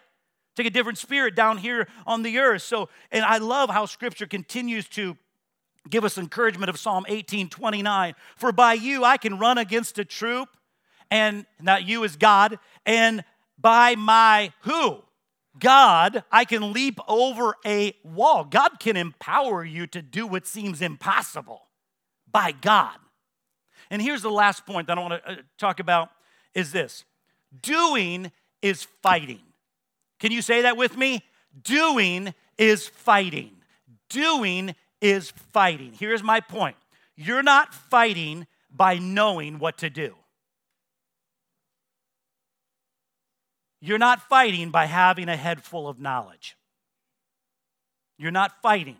Take 0.55 0.67
a 0.67 0.71
different 0.71 0.97
spirit 0.97 1.35
down 1.35 1.57
here 1.57 1.87
on 2.05 2.23
the 2.23 2.37
earth. 2.39 2.63
So, 2.63 2.89
and 3.11 3.23
I 3.23 3.37
love 3.37 3.69
how 3.69 3.85
scripture 3.85 4.25
continues 4.25 4.87
to 4.89 5.17
give 5.89 6.03
us 6.03 6.17
encouragement 6.17 6.69
of 6.69 6.77
Psalm 6.77 7.05
18 7.07 7.49
29. 7.49 8.15
For 8.35 8.51
by 8.51 8.73
you 8.73 9.03
I 9.03 9.17
can 9.17 9.39
run 9.39 9.57
against 9.57 9.97
a 9.99 10.05
troop, 10.05 10.49
and 11.09 11.45
not 11.61 11.87
you 11.87 12.03
is 12.03 12.15
God, 12.15 12.59
and 12.85 13.23
by 13.57 13.95
my 13.95 14.53
who? 14.61 15.03
God, 15.57 16.23
I 16.31 16.45
can 16.45 16.71
leap 16.71 16.99
over 17.07 17.55
a 17.65 17.93
wall. 18.03 18.45
God 18.45 18.79
can 18.79 18.95
empower 18.95 19.63
you 19.63 19.87
to 19.87 20.01
do 20.01 20.25
what 20.25 20.47
seems 20.47 20.81
impossible 20.81 21.63
by 22.31 22.51
God. 22.51 22.95
And 23.89 24.01
here's 24.01 24.21
the 24.21 24.29
last 24.29 24.65
point 24.65 24.87
that 24.87 24.97
I 24.97 25.01
want 25.01 25.23
to 25.23 25.31
uh, 25.31 25.35
talk 25.57 25.79
about 25.79 26.09
is 26.53 26.71
this 26.71 27.03
Doing 27.61 28.31
is 28.61 28.87
fighting. 29.01 29.41
Can 30.19 30.31
you 30.31 30.41
say 30.41 30.63
that 30.63 30.77
with 30.77 30.97
me? 30.97 31.23
Doing 31.63 32.33
is 32.57 32.87
fighting. 32.87 33.51
Doing 34.09 34.75
is 35.01 35.31
fighting. 35.53 35.93
Here's 35.97 36.23
my 36.23 36.39
point 36.39 36.75
you're 37.15 37.43
not 37.43 37.73
fighting 37.73 38.47
by 38.71 38.97
knowing 38.97 39.59
what 39.59 39.79
to 39.79 39.89
do. 39.89 40.15
You're 43.81 43.97
not 43.97 44.21
fighting 44.21 44.71
by 44.71 44.85
having 44.85 45.29
a 45.29 45.37
head 45.37 45.63
full 45.63 45.87
of 45.87 45.99
knowledge. 45.99 46.57
You're 48.17 48.31
not 48.31 48.61
fighting. 48.61 48.97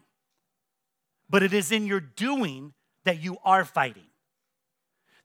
But 1.29 1.43
it 1.43 1.53
is 1.53 1.71
in 1.71 1.85
your 1.85 1.99
doing 1.99 2.73
that 3.03 3.21
you 3.21 3.37
are 3.43 3.65
fighting 3.65 4.08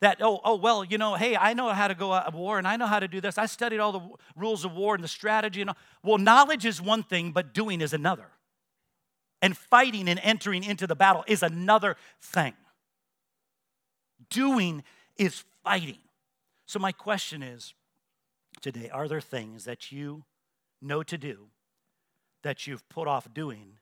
that, 0.04 0.18
oh, 0.20 0.38
oh, 0.44 0.56
well, 0.56 0.84
you 0.84 0.98
know, 0.98 1.14
hey, 1.14 1.34
I 1.34 1.54
know 1.54 1.70
how 1.70 1.88
to 1.88 1.94
go 1.94 2.08
to 2.10 2.36
war 2.36 2.58
and 2.58 2.68
I 2.68 2.76
know 2.76 2.86
how 2.86 3.00
to 3.00 3.08
do 3.08 3.20
this. 3.20 3.38
I 3.38 3.46
studied 3.46 3.78
all 3.78 3.92
the 3.92 4.02
rules 4.36 4.64
of 4.64 4.72
war 4.72 4.94
and 4.94 5.02
the 5.02 5.08
strategy. 5.08 5.62
And 5.62 5.70
all. 5.70 5.76
Well, 6.02 6.18
knowledge 6.18 6.66
is 6.66 6.80
one 6.80 7.02
thing, 7.02 7.32
but 7.32 7.54
doing 7.54 7.80
is 7.80 7.94
another. 7.94 8.26
And 9.40 9.56
fighting 9.56 10.08
and 10.08 10.20
entering 10.22 10.62
into 10.62 10.86
the 10.86 10.94
battle 10.94 11.24
is 11.26 11.42
another 11.42 11.96
thing. 12.20 12.52
Doing 14.28 14.84
is 15.16 15.44
fighting. 15.62 15.98
So, 16.66 16.78
my 16.78 16.92
question 16.92 17.42
is 17.42 17.74
today 18.60 18.90
are 18.90 19.08
there 19.08 19.20
things 19.20 19.64
that 19.64 19.90
you 19.90 20.24
know 20.82 21.02
to 21.02 21.16
do 21.16 21.48
that 22.42 22.66
you've 22.66 22.86
put 22.88 23.08
off 23.08 23.32
doing 23.32 23.78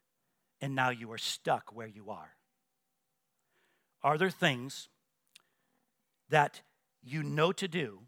and 0.61 0.75
now 0.75 0.91
you 0.91 1.11
are 1.13 1.19
stuck 1.19 1.75
where 1.75 1.89
you 1.89 2.11
are? 2.11 2.31
Are 4.03 4.19
there 4.19 4.31
things 4.31 4.89
that 6.33 6.63
you 7.03 7.23
know 7.23 7.53
to 7.53 7.69
do 7.69 8.01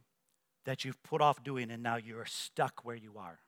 that 0.65 0.85
you've 0.85 1.03
put 1.03 1.21
off 1.21 1.45
doing 1.45 1.71
and 1.71 1.83
now 1.83 1.97
you're 1.97 2.25
stuck 2.25 2.85
where 2.85 2.97
you 2.97 3.13
are? 3.19 3.39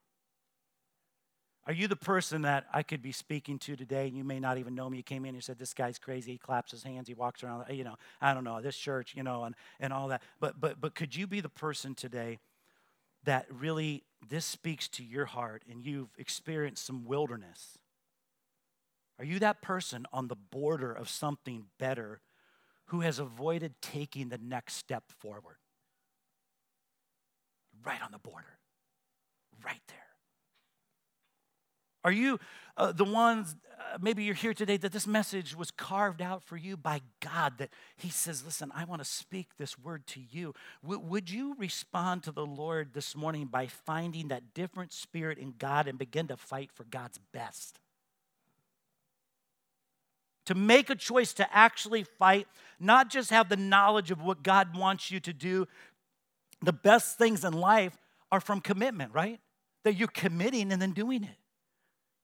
Are 1.66 1.72
you 1.72 1.88
the 1.88 1.96
person 1.96 2.42
that 2.42 2.66
I 2.72 2.84
could 2.84 3.02
be 3.02 3.10
speaking 3.10 3.58
to 3.60 3.74
today? 3.74 4.06
and 4.06 4.16
You 4.16 4.22
may 4.22 4.38
not 4.38 4.58
even 4.58 4.76
know 4.76 4.88
me. 4.88 4.98
You 4.98 5.02
came 5.02 5.24
in 5.24 5.30
and 5.30 5.36
you 5.36 5.40
said, 5.40 5.58
This 5.58 5.74
guy's 5.74 5.98
crazy. 5.98 6.32
He 6.32 6.38
claps 6.38 6.70
his 6.70 6.84
hands, 6.84 7.08
he 7.08 7.14
walks 7.14 7.42
around, 7.42 7.64
you 7.70 7.82
know, 7.82 7.96
I 8.20 8.34
don't 8.34 8.44
know, 8.44 8.60
this 8.60 8.76
church, 8.76 9.14
you 9.16 9.24
know, 9.24 9.44
and, 9.44 9.56
and 9.80 9.92
all 9.92 10.08
that. 10.08 10.22
But, 10.38 10.60
but, 10.60 10.80
but 10.80 10.94
could 10.94 11.16
you 11.16 11.26
be 11.26 11.40
the 11.40 11.48
person 11.48 11.94
today 11.94 12.38
that 13.24 13.46
really 13.50 14.04
this 14.28 14.44
speaks 14.44 14.86
to 14.88 15.02
your 15.02 15.24
heart 15.24 15.64
and 15.68 15.84
you've 15.84 16.10
experienced 16.18 16.86
some 16.86 17.04
wilderness? 17.04 17.78
Are 19.18 19.24
you 19.24 19.38
that 19.40 19.62
person 19.62 20.06
on 20.12 20.28
the 20.28 20.36
border 20.36 20.92
of 20.92 21.08
something 21.08 21.64
better 21.78 22.20
who 22.86 23.00
has 23.00 23.18
avoided 23.18 23.74
taking 23.80 24.28
the 24.28 24.38
next 24.38 24.74
step 24.74 25.04
forward? 25.20 25.56
Right 27.84 28.02
on 28.02 28.12
the 28.12 28.18
border, 28.18 28.58
right 29.64 29.82
there. 29.88 29.98
Are 32.06 32.12
you 32.12 32.38
uh, 32.76 32.92
the 32.92 33.04
ones, 33.04 33.56
uh, 33.80 33.98
maybe 34.00 34.22
you're 34.22 34.34
here 34.36 34.54
today, 34.54 34.76
that 34.76 34.92
this 34.92 35.08
message 35.08 35.56
was 35.56 35.72
carved 35.72 36.22
out 36.22 36.44
for 36.44 36.56
you 36.56 36.76
by 36.76 37.00
God, 37.20 37.58
that 37.58 37.70
He 37.96 38.10
says, 38.10 38.44
Listen, 38.44 38.70
I 38.74 38.84
want 38.84 39.00
to 39.00 39.04
speak 39.04 39.48
this 39.58 39.76
word 39.76 40.06
to 40.08 40.20
you. 40.20 40.54
W- 40.84 41.00
would 41.00 41.30
you 41.30 41.56
respond 41.58 42.22
to 42.22 42.32
the 42.32 42.46
Lord 42.46 42.94
this 42.94 43.16
morning 43.16 43.46
by 43.46 43.66
finding 43.66 44.28
that 44.28 44.54
different 44.54 44.92
spirit 44.92 45.36
in 45.36 45.54
God 45.58 45.88
and 45.88 45.98
begin 45.98 46.28
to 46.28 46.36
fight 46.36 46.70
for 46.72 46.84
God's 46.84 47.18
best? 47.32 47.80
To 50.46 50.54
make 50.54 50.90
a 50.90 50.94
choice 50.94 51.32
to 51.34 51.54
actually 51.54 52.04
fight, 52.04 52.46
not 52.78 53.10
just 53.10 53.30
have 53.30 53.48
the 53.48 53.56
knowledge 53.56 54.10
of 54.10 54.22
what 54.22 54.42
God 54.42 54.76
wants 54.76 55.10
you 55.10 55.20
to 55.20 55.32
do. 55.32 55.66
The 56.62 56.72
best 56.72 57.18
things 57.18 57.44
in 57.44 57.52
life 57.52 57.96
are 58.32 58.40
from 58.40 58.60
commitment, 58.60 59.12
right? 59.12 59.40
That 59.84 59.94
you're 59.94 60.08
committing 60.08 60.72
and 60.72 60.80
then 60.80 60.92
doing 60.92 61.24
it. 61.24 61.36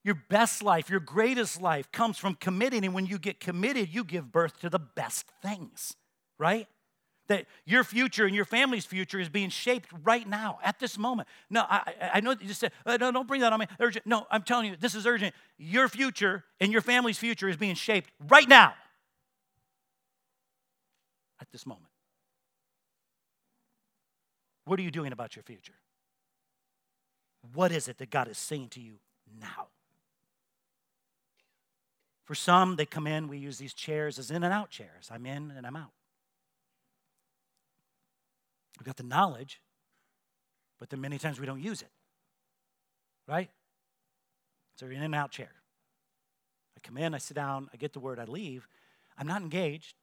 Your 0.05 0.17
best 0.29 0.63
life, 0.63 0.91
your 0.91 1.01
greatest 1.01 1.61
life 1.61 1.91
comes 1.93 2.19
from 2.19 2.35
committing. 2.35 2.85
And 2.85 2.95
when 2.95 3.07
you 3.07 3.19
get 3.19 3.39
committed, 3.39 3.89
you 3.93 4.03
give 4.05 4.33
birth 4.33 4.59
to 4.61 4.71
the 4.71 4.81
best 4.81 5.27
things, 5.43 5.95
right? 6.39 6.67
That 7.33 7.47
your 7.65 7.83
future 7.83 8.27
and 8.27 8.35
your 8.37 8.45
family's 8.45 8.85
future 8.85 9.19
is 9.19 9.31
being 9.31 9.49
shaped 9.49 9.89
right 10.05 10.29
now, 10.29 10.59
at 10.63 10.79
this 10.79 10.99
moment. 10.99 11.29
No, 11.49 11.63
I, 11.63 11.95
I 12.13 12.21
know 12.21 12.33
you 12.33 12.47
just 12.47 12.61
said, 12.61 12.73
uh, 12.85 12.99
no, 12.99 13.11
don't 13.11 13.27
bring 13.27 13.41
that 13.41 13.55
on 13.55 13.59
me. 13.59 13.67
Urgent. 13.81 14.05
No, 14.05 14.27
I'm 14.31 14.43
telling 14.43 14.67
you, 14.67 14.77
this 14.77 14.95
is 14.95 15.07
urgent. 15.07 15.35
Your 15.57 15.89
future 15.89 16.45
and 16.61 16.71
your 16.71 16.83
family's 16.83 17.17
future 17.17 17.49
is 17.49 17.57
being 17.57 17.75
shaped 17.75 18.11
right 18.29 18.47
now, 18.47 18.75
at 21.41 21.51
this 21.51 21.65
moment. 21.65 21.87
What 24.67 24.79
are 24.79 24.83
you 24.83 24.91
doing 24.91 25.13
about 25.13 25.35
your 25.35 25.43
future? 25.43 25.79
What 27.55 27.73
is 27.73 27.89
it 27.89 27.97
that 27.97 28.11
God 28.11 28.29
is 28.29 28.37
saying 28.37 28.69
to 28.73 28.81
you 28.81 28.99
now? 29.41 29.69
For 32.25 32.35
some, 32.35 32.77
they 32.77 32.85
come 32.85 33.07
in, 33.07 33.27
we 33.27 33.39
use 33.39 33.57
these 33.57 33.73
chairs 33.73 34.19
as 34.19 34.31
in 34.31 34.45
and 34.45 34.53
out 34.53 34.69
chairs. 34.69 35.09
I'm 35.11 35.25
in 35.25 35.51
and 35.57 35.67
I'm 35.67 35.77
out. 35.77 35.93
We've 38.83 38.87
got 38.89 38.97
the 38.97 39.05
knowledge, 39.05 39.61
but 40.81 40.91
then 40.91 41.01
many 41.01 41.17
times 41.17 41.39
we 41.39 41.47
don't 41.47 41.63
use 41.63 41.83
it. 41.83 41.91
Right? 43.29 43.49
So 44.75 44.87
you're 44.87 44.95
in 44.95 45.05
and 45.05 45.15
out 45.15 45.31
chair. 45.31 45.53
I 46.77 46.81
come 46.81 46.97
in, 46.97 47.15
I 47.15 47.19
sit 47.19 47.37
down, 47.37 47.69
I 47.73 47.77
get 47.77 47.93
the 47.93 48.01
word, 48.01 48.19
I 48.19 48.25
leave. 48.25 48.67
I'm 49.17 49.29
not 49.29 49.41
engaged. 49.41 49.95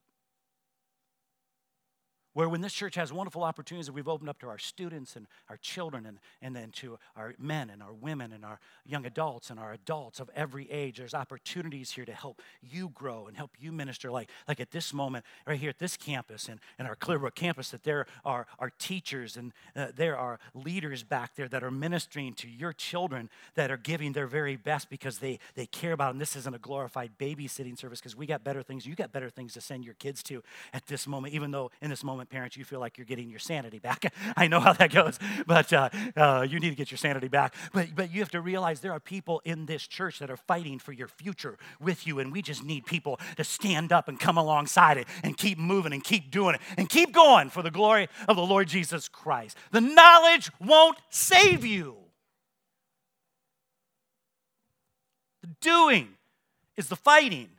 Where 2.33 2.47
when 2.47 2.61
this 2.61 2.73
church 2.73 2.95
has 2.95 3.11
wonderful 3.11 3.43
opportunities 3.43 3.87
that 3.87 3.93
we've 3.93 4.07
opened 4.07 4.29
up 4.29 4.39
to 4.39 4.47
our 4.47 4.59
students 4.59 5.15
and 5.15 5.25
our 5.49 5.57
children 5.57 6.05
and, 6.05 6.19
and 6.41 6.55
then 6.55 6.71
to 6.73 6.99
our 7.15 7.33
men 7.39 7.69
and 7.69 7.81
our 7.81 7.93
women 7.93 8.31
and 8.31 8.45
our 8.45 8.59
young 8.85 9.05
adults 9.05 9.49
and 9.49 9.59
our 9.59 9.73
adults 9.73 10.19
of 10.19 10.29
every 10.35 10.69
age, 10.69 10.97
there's 10.97 11.15
opportunities 11.15 11.91
here 11.91 12.05
to 12.05 12.13
help 12.13 12.41
you 12.61 12.89
grow 12.93 13.27
and 13.27 13.35
help 13.35 13.51
you 13.59 13.71
minister. 13.71 14.11
Like, 14.11 14.29
like 14.47 14.59
at 14.59 14.71
this 14.71 14.93
moment, 14.93 15.25
right 15.47 15.59
here 15.59 15.71
at 15.71 15.79
this 15.79 15.97
campus 15.97 16.47
and, 16.47 16.59
and 16.77 16.87
our 16.87 16.95
Clearbrook 16.95 17.35
campus, 17.35 17.71
that 17.71 17.83
there 17.83 18.05
are, 18.23 18.45
are 18.59 18.71
teachers 18.77 19.35
and 19.35 19.51
uh, 19.75 19.87
there 19.95 20.17
are 20.17 20.39
leaders 20.53 21.03
back 21.03 21.35
there 21.35 21.47
that 21.47 21.63
are 21.63 21.71
ministering 21.71 22.33
to 22.35 22.47
your 22.47 22.73
children 22.73 23.29
that 23.55 23.71
are 23.71 23.77
giving 23.77 24.13
their 24.13 24.27
very 24.27 24.55
best 24.55 24.89
because 24.89 25.17
they, 25.19 25.39
they 25.55 25.65
care 25.65 25.93
about 25.93 26.11
them. 26.11 26.19
This 26.19 26.35
isn't 26.35 26.55
a 26.55 26.59
glorified 26.59 27.11
babysitting 27.19 27.77
service 27.77 27.99
because 27.99 28.15
we 28.15 28.25
got 28.25 28.43
better 28.43 28.61
things. 28.61 28.85
You 28.85 28.95
got 28.95 29.11
better 29.11 29.29
things 29.29 29.53
to 29.53 29.61
send 29.61 29.83
your 29.83 29.95
kids 29.95 30.21
to 30.23 30.43
at 30.73 30.85
this 30.85 31.07
moment, 31.07 31.33
even 31.33 31.51
though 31.51 31.71
in 31.81 31.89
this 31.89 32.03
moment, 32.03 32.28
parents, 32.29 32.55
you 32.55 32.63
feel 32.63 32.79
like 32.79 32.97
you're 32.97 33.05
getting 33.05 33.29
your 33.29 33.39
sanity 33.39 33.79
back. 33.79 34.13
I 34.37 34.47
know 34.47 34.59
how 34.59 34.73
that 34.73 34.91
goes, 34.91 35.19
but 35.45 35.71
uh, 35.73 35.89
uh, 36.15 36.45
you 36.49 36.59
need 36.59 36.69
to 36.69 36.75
get 36.75 36.91
your 36.91 36.97
sanity 36.97 37.27
back. 37.27 37.55
But, 37.73 37.95
but 37.95 38.13
you 38.13 38.19
have 38.19 38.31
to 38.31 38.41
realize 38.41 38.79
there 38.79 38.91
are 38.91 38.99
people 38.99 39.41
in 39.45 39.65
this 39.65 39.85
church 39.85 40.19
that 40.19 40.29
are 40.29 40.37
fighting 40.37 40.79
for 40.79 40.91
your 40.91 41.07
future 41.07 41.57
with 41.79 42.05
you, 42.07 42.19
and 42.19 42.31
we 42.31 42.41
just 42.41 42.63
need 42.63 42.85
people 42.85 43.19
to 43.37 43.43
stand 43.43 43.91
up 43.91 44.07
and 44.07 44.19
come 44.19 44.37
alongside 44.37 44.97
it 44.97 45.07
and 45.23 45.37
keep 45.37 45.57
moving 45.57 45.93
and 45.93 46.03
keep 46.03 46.31
doing 46.31 46.55
it 46.55 46.61
and 46.77 46.89
keep 46.89 47.11
going 47.11 47.49
for 47.49 47.61
the 47.61 47.71
glory 47.71 48.07
of 48.27 48.35
the 48.35 48.45
Lord 48.45 48.67
Jesus 48.67 49.07
Christ. 49.07 49.57
The 49.71 49.81
knowledge 49.81 50.51
won't 50.59 50.97
save 51.09 51.65
you. 51.65 51.95
The 55.41 55.47
doing 55.61 56.09
is 56.77 56.89
the 56.89 56.95
fighting. 56.95 57.49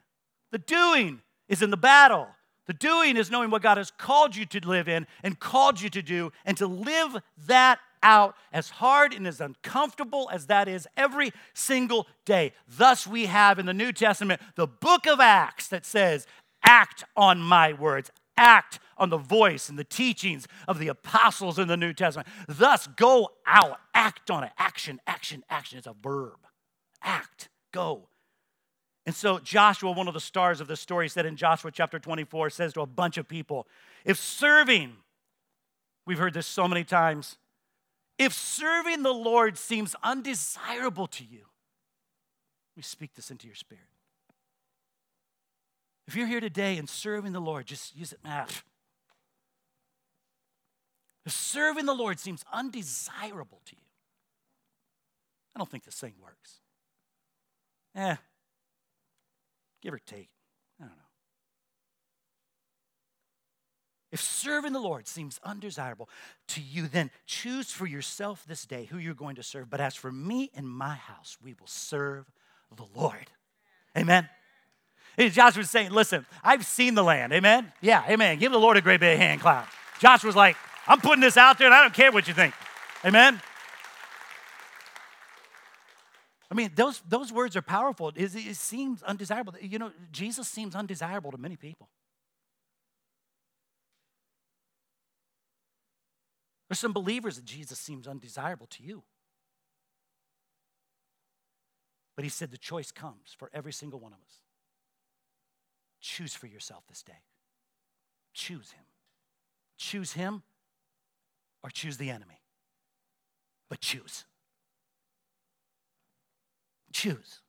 The 0.53 0.59
doing 0.59 1.23
is 1.49 1.63
in 1.63 1.71
the 1.71 1.77
battle. 1.77 2.29
The 2.71 2.75
doing 2.75 3.17
is 3.17 3.33
knowing 3.33 3.51
what 3.51 3.63
God 3.63 3.79
has 3.79 3.91
called 3.91 4.37
you 4.37 4.47
to 4.47 4.61
live 4.61 4.89
in 4.89 5.09
and 5.25 5.41
called 5.41 5.81
you 5.81 5.91
to 5.91 6.03
do, 6.03 6.31
and 6.45 6.57
to 6.59 6.69
live 6.69 7.17
that 7.49 7.81
out 8.01 8.37
as 8.53 8.71
hard 8.71 9.13
and 9.13 9.27
as 9.27 9.41
uncomfortable 9.41 10.31
as 10.33 10.47
that 10.47 10.69
is 10.69 10.87
every 10.97 11.33
single 11.53 12.07
day. 12.25 12.53
Thus, 12.69 13.09
we 13.09 13.27
have 13.27 13.59
in 13.59 13.67
the 13.67 13.75
New 13.75 13.91
Testament 13.91 14.41
the 14.55 14.69
book 14.69 15.09
of 15.09 15.19
Acts 15.19 15.67
that 15.67 15.85
says, 15.85 16.29
Act 16.63 17.03
on 17.17 17.41
my 17.41 17.73
words, 17.73 18.13
act 18.37 18.79
on 18.97 19.11
the 19.11 19.19
voice 19.19 19.69
and 19.69 19.77
the 19.77 19.83
teachings 19.83 20.47
of 20.69 20.79
the 20.79 20.87
apostles 20.87 21.59
in 21.59 21.67
the 21.67 21.77
New 21.77 21.93
Testament. 21.93 22.29
Thus, 22.47 22.87
go 22.87 23.33
out, 23.49 23.81
act 23.95 24.31
on 24.31 24.45
it. 24.45 24.53
Action, 24.59 25.01
action, 25.09 25.43
action. 25.51 25.79
It's 25.79 25.89
a 25.89 25.97
verb. 26.01 26.39
Act, 27.03 27.49
go. 27.73 28.10
And 29.07 29.15
so 29.15 29.39
Joshua, 29.39 29.93
one 29.93 30.09
of 30.09 30.15
the 30.15 30.21
stars 30.21 30.61
of 30.61 30.69
the 30.69 30.77
story, 30.77 31.09
said 31.09 31.27
in 31.27 31.37
Joshua 31.37 31.71
chapter 31.71 31.99
24, 31.99 32.51
says 32.51 32.73
to 32.75 32.83
a 32.83 32.87
bunch 32.87 33.17
of 33.17 33.27
people, 33.27 33.67
if 34.05 34.19
serving, 34.19 34.93
we've 36.07 36.19
heard 36.19 36.35
this 36.35 36.47
so 36.47 36.69
many 36.69 36.85
times, 36.85 37.39
if 38.19 38.35
serving 38.35 39.03
the 39.03 39.15
Lord 39.15 39.57
seems 39.57 39.97
undesirable 40.03 41.07
to 41.07 41.25
you, 41.25 41.47
we 42.77 42.83
speak 42.83 43.15
this 43.15 43.31
into 43.31 43.47
your 43.47 43.57
spirit. 43.57 43.85
If 46.07 46.17
you're 46.17 46.27
here 46.27 46.41
today 46.41 46.77
and 46.77 46.89
serving 46.89 47.33
the 47.33 47.41
Lord, 47.41 47.67
just 47.67 47.97
use 47.97 48.13
it. 48.13 48.19
Ah. 48.25 48.47
If 51.25 51.33
serving 51.33 51.87
the 51.87 51.95
Lord 51.95 52.19
seems 52.19 52.45
undesirable 52.53 53.61
to 53.67 53.77
you, 53.77 53.83
I 55.55 55.59
don't 55.59 55.71
think 55.71 55.85
this 55.85 55.99
thing 55.99 56.15
works. 56.21 56.61
Eh, 57.95 58.17
Give 59.83 59.95
or 59.95 59.99
take. 59.99 60.29
I 60.79 60.85
don't 60.85 60.97
know. 60.97 61.03
If 64.13 64.21
serving 64.21 64.73
the 64.73 64.81
Lord 64.81 65.07
seems 65.07 65.39
undesirable 65.45 66.09
to 66.49 66.61
you, 66.61 66.89
then 66.89 67.11
choose 67.27 67.71
for 67.71 67.87
yourself 67.87 68.45
this 68.47 68.67
day 68.67 68.87
who 68.87 68.99
you're 68.99 69.15
going 69.15 69.37
to 69.37 69.43
serve. 69.43 69.71
But 69.71 69.81
as 69.81 69.95
for 69.95 70.11
me 70.11 70.51
and 70.55 70.69
my 70.69 70.95
house, 70.95 71.37
we 71.43 71.55
will 71.59 71.69
serve 71.69 72.31
the 72.77 72.87
Lord. 72.95 73.31
Amen. 73.97 74.29
Joshua 75.19 75.61
was 75.61 75.71
saying, 75.71 75.91
Listen, 75.91 76.27
I've 76.43 76.67
seen 76.67 76.95
the 76.95 77.05
land. 77.05 77.33
Amen. 77.33 77.73
Yeah, 77.81 78.03
amen. 78.09 78.39
Give 78.39 78.51
the 78.51 78.59
Lord 78.59 78.77
a 78.77 78.81
great 78.81 79.01
big 79.01 79.19
hand 79.19 79.41
clap. 79.41 79.71
Joshua's 80.01 80.37
like, 80.37 80.57
I'm 80.87 81.01
putting 81.01 81.21
this 81.21 81.37
out 81.37 81.59
there 81.59 81.67
and 81.67 81.75
I 81.75 81.83
don't 81.83 81.95
care 81.95 82.11
what 82.11 82.27
you 82.27 82.35
think. 82.35 82.55
Amen. 83.05 83.41
I 86.51 86.55
mean, 86.55 86.73
those, 86.75 87.01
those 87.09 87.33
words 87.33 87.57
are 87.57 87.63
powerful. 87.63 88.09
It, 88.09 88.35
it 88.35 88.57
seems 88.57 89.03
undesirable. 89.05 89.55
You 89.61 89.79
know, 89.79 89.93
Jesus 90.11 90.49
seems 90.49 90.75
undesirable 90.75 91.31
to 91.31 91.39
many 91.39 91.57
people. 91.57 91.89
There's 96.69 96.81
some 96.81 96.93
believers 96.93 97.37
that 97.37 97.45
Jesus 97.45 97.79
seems 97.79 98.09
undesirable 98.09 98.67
to 98.71 98.83
you. 98.83 99.03
But 102.17 102.25
he 102.25 102.29
said 102.29 102.51
the 102.51 102.59
choice 102.59 102.91
comes 102.91 103.35
for 103.37 103.51
every 103.53 103.73
single 103.73 103.99
one 103.99 104.13
of 104.13 104.19
us. 104.19 104.35
Choose 106.01 106.35
for 106.35 106.47
yourself 106.47 106.85
this 106.89 107.03
day. 107.03 107.23
Choose 108.35 108.73
him. 108.73 108.85
Choose 109.79 110.13
him 110.13 110.43
or 111.63 111.71
choose 111.71 111.97
the 111.97 112.11
enemy. 112.11 112.41
But 113.69 113.81
choose. 113.81 114.25
Choose. 117.01 117.41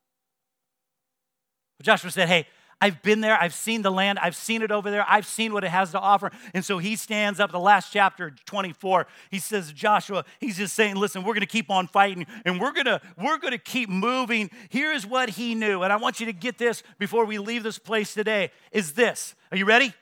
Joshua 1.82 2.10
said, 2.10 2.30
Hey, 2.30 2.48
I've 2.80 3.04
been 3.04 3.20
there. 3.20 3.38
I've 3.38 3.54
seen 3.54 3.82
the 3.82 3.92
land. 3.92 4.18
I've 4.18 4.36
seen 4.36 4.62
it 4.62 4.72
over 4.72 4.90
there. 4.90 5.06
I've 5.10 5.26
seen 5.26 5.52
what 5.52 5.66
it 5.66 5.72
has 5.72 5.92
to 5.92 6.00
offer. 6.00 6.32
And 6.54 6.64
so 6.64 6.78
he 6.78 6.96
stands 6.96 7.42
up, 7.42 7.52
the 7.52 7.60
last 7.60 7.92
chapter, 7.92 8.34
24. 8.46 9.08
He 9.30 9.40
says, 9.40 9.74
Joshua, 9.74 10.24
he's 10.40 10.56
just 10.56 10.74
saying, 10.74 10.96
listen, 10.96 11.24
we're 11.24 11.34
going 11.34 11.42
to 11.42 11.48
keep 11.48 11.70
on 11.70 11.88
fighting 11.88 12.26
and 12.46 12.62
we're 12.62 12.72
going 12.72 12.86
to 12.86 13.02
we're 13.22 13.40
going 13.40 13.52
to 13.52 13.58
keep 13.58 13.90
moving. 13.90 14.50
Here 14.70 14.94
is 14.94 15.06
what 15.06 15.32
he 15.32 15.54
knew. 15.54 15.84
And 15.84 15.92
I 15.92 15.98
want 15.98 16.22
you 16.22 16.28
to 16.28 16.34
get 16.34 16.58
this 16.58 16.82
before 16.98 17.26
we 17.26 17.40
leave 17.40 17.64
this 17.64 17.78
place 17.78 18.14
today 18.14 18.52
is 18.72 18.94
this. 18.94 19.36
Are 19.52 19.58
you 19.58 19.66
ready? 19.66 19.94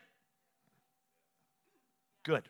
Good. 2.24 2.44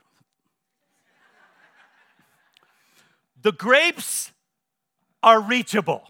The 3.41 3.53
grapes 3.53 4.33
are 5.23 5.39
reachable. 5.39 6.03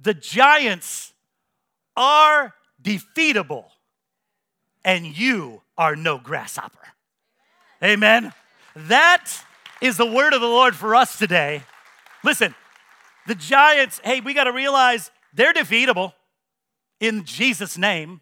The 0.00 0.14
giants 0.14 1.12
are 1.96 2.54
defeatable, 2.82 3.66
and 4.84 5.06
you 5.06 5.62
are 5.78 5.96
no 5.96 6.18
grasshopper. 6.18 6.78
Amen. 7.82 8.32
That 8.74 9.30
is 9.80 9.96
the 9.96 10.06
word 10.06 10.32
of 10.32 10.40
the 10.40 10.46
Lord 10.46 10.74
for 10.74 10.94
us 10.94 11.18
today. 11.18 11.62
Listen, 12.22 12.54
the 13.26 13.34
giants, 13.34 14.00
hey, 14.04 14.20
we 14.20 14.34
got 14.34 14.44
to 14.44 14.52
realize 14.52 15.10
they're 15.32 15.52
defeatable 15.52 16.12
in 17.00 17.24
Jesus' 17.24 17.78
name. 17.78 18.20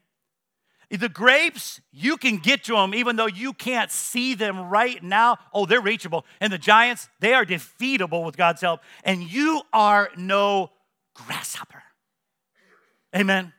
The 0.91 1.09
grapes, 1.09 1.81
you 1.91 2.19
can 2.19 2.37
get 2.37 2.65
to 2.65 2.75
them 2.75 2.95
even 2.95 3.17
though 3.17 3.27
you 3.27 3.55
can't 3.55 3.91
see 3.91 4.35
them 4.35 4.69
right 4.69 5.03
now. 5.03 5.39
Oh, 5.55 5.65
they're 5.65 5.81
reachable. 5.81 6.27
And 6.41 6.53
the 6.53 6.59
giants, 6.59 7.09
they 7.21 7.33
are 7.33 7.47
defeatable 7.47 8.27
with 8.27 8.37
God's 8.37 8.61
help. 8.61 8.81
And 9.03 9.23
you 9.23 9.63
are 9.73 10.11
no 10.17 10.71
grasshopper. 11.15 11.83
Amen. 13.15 13.53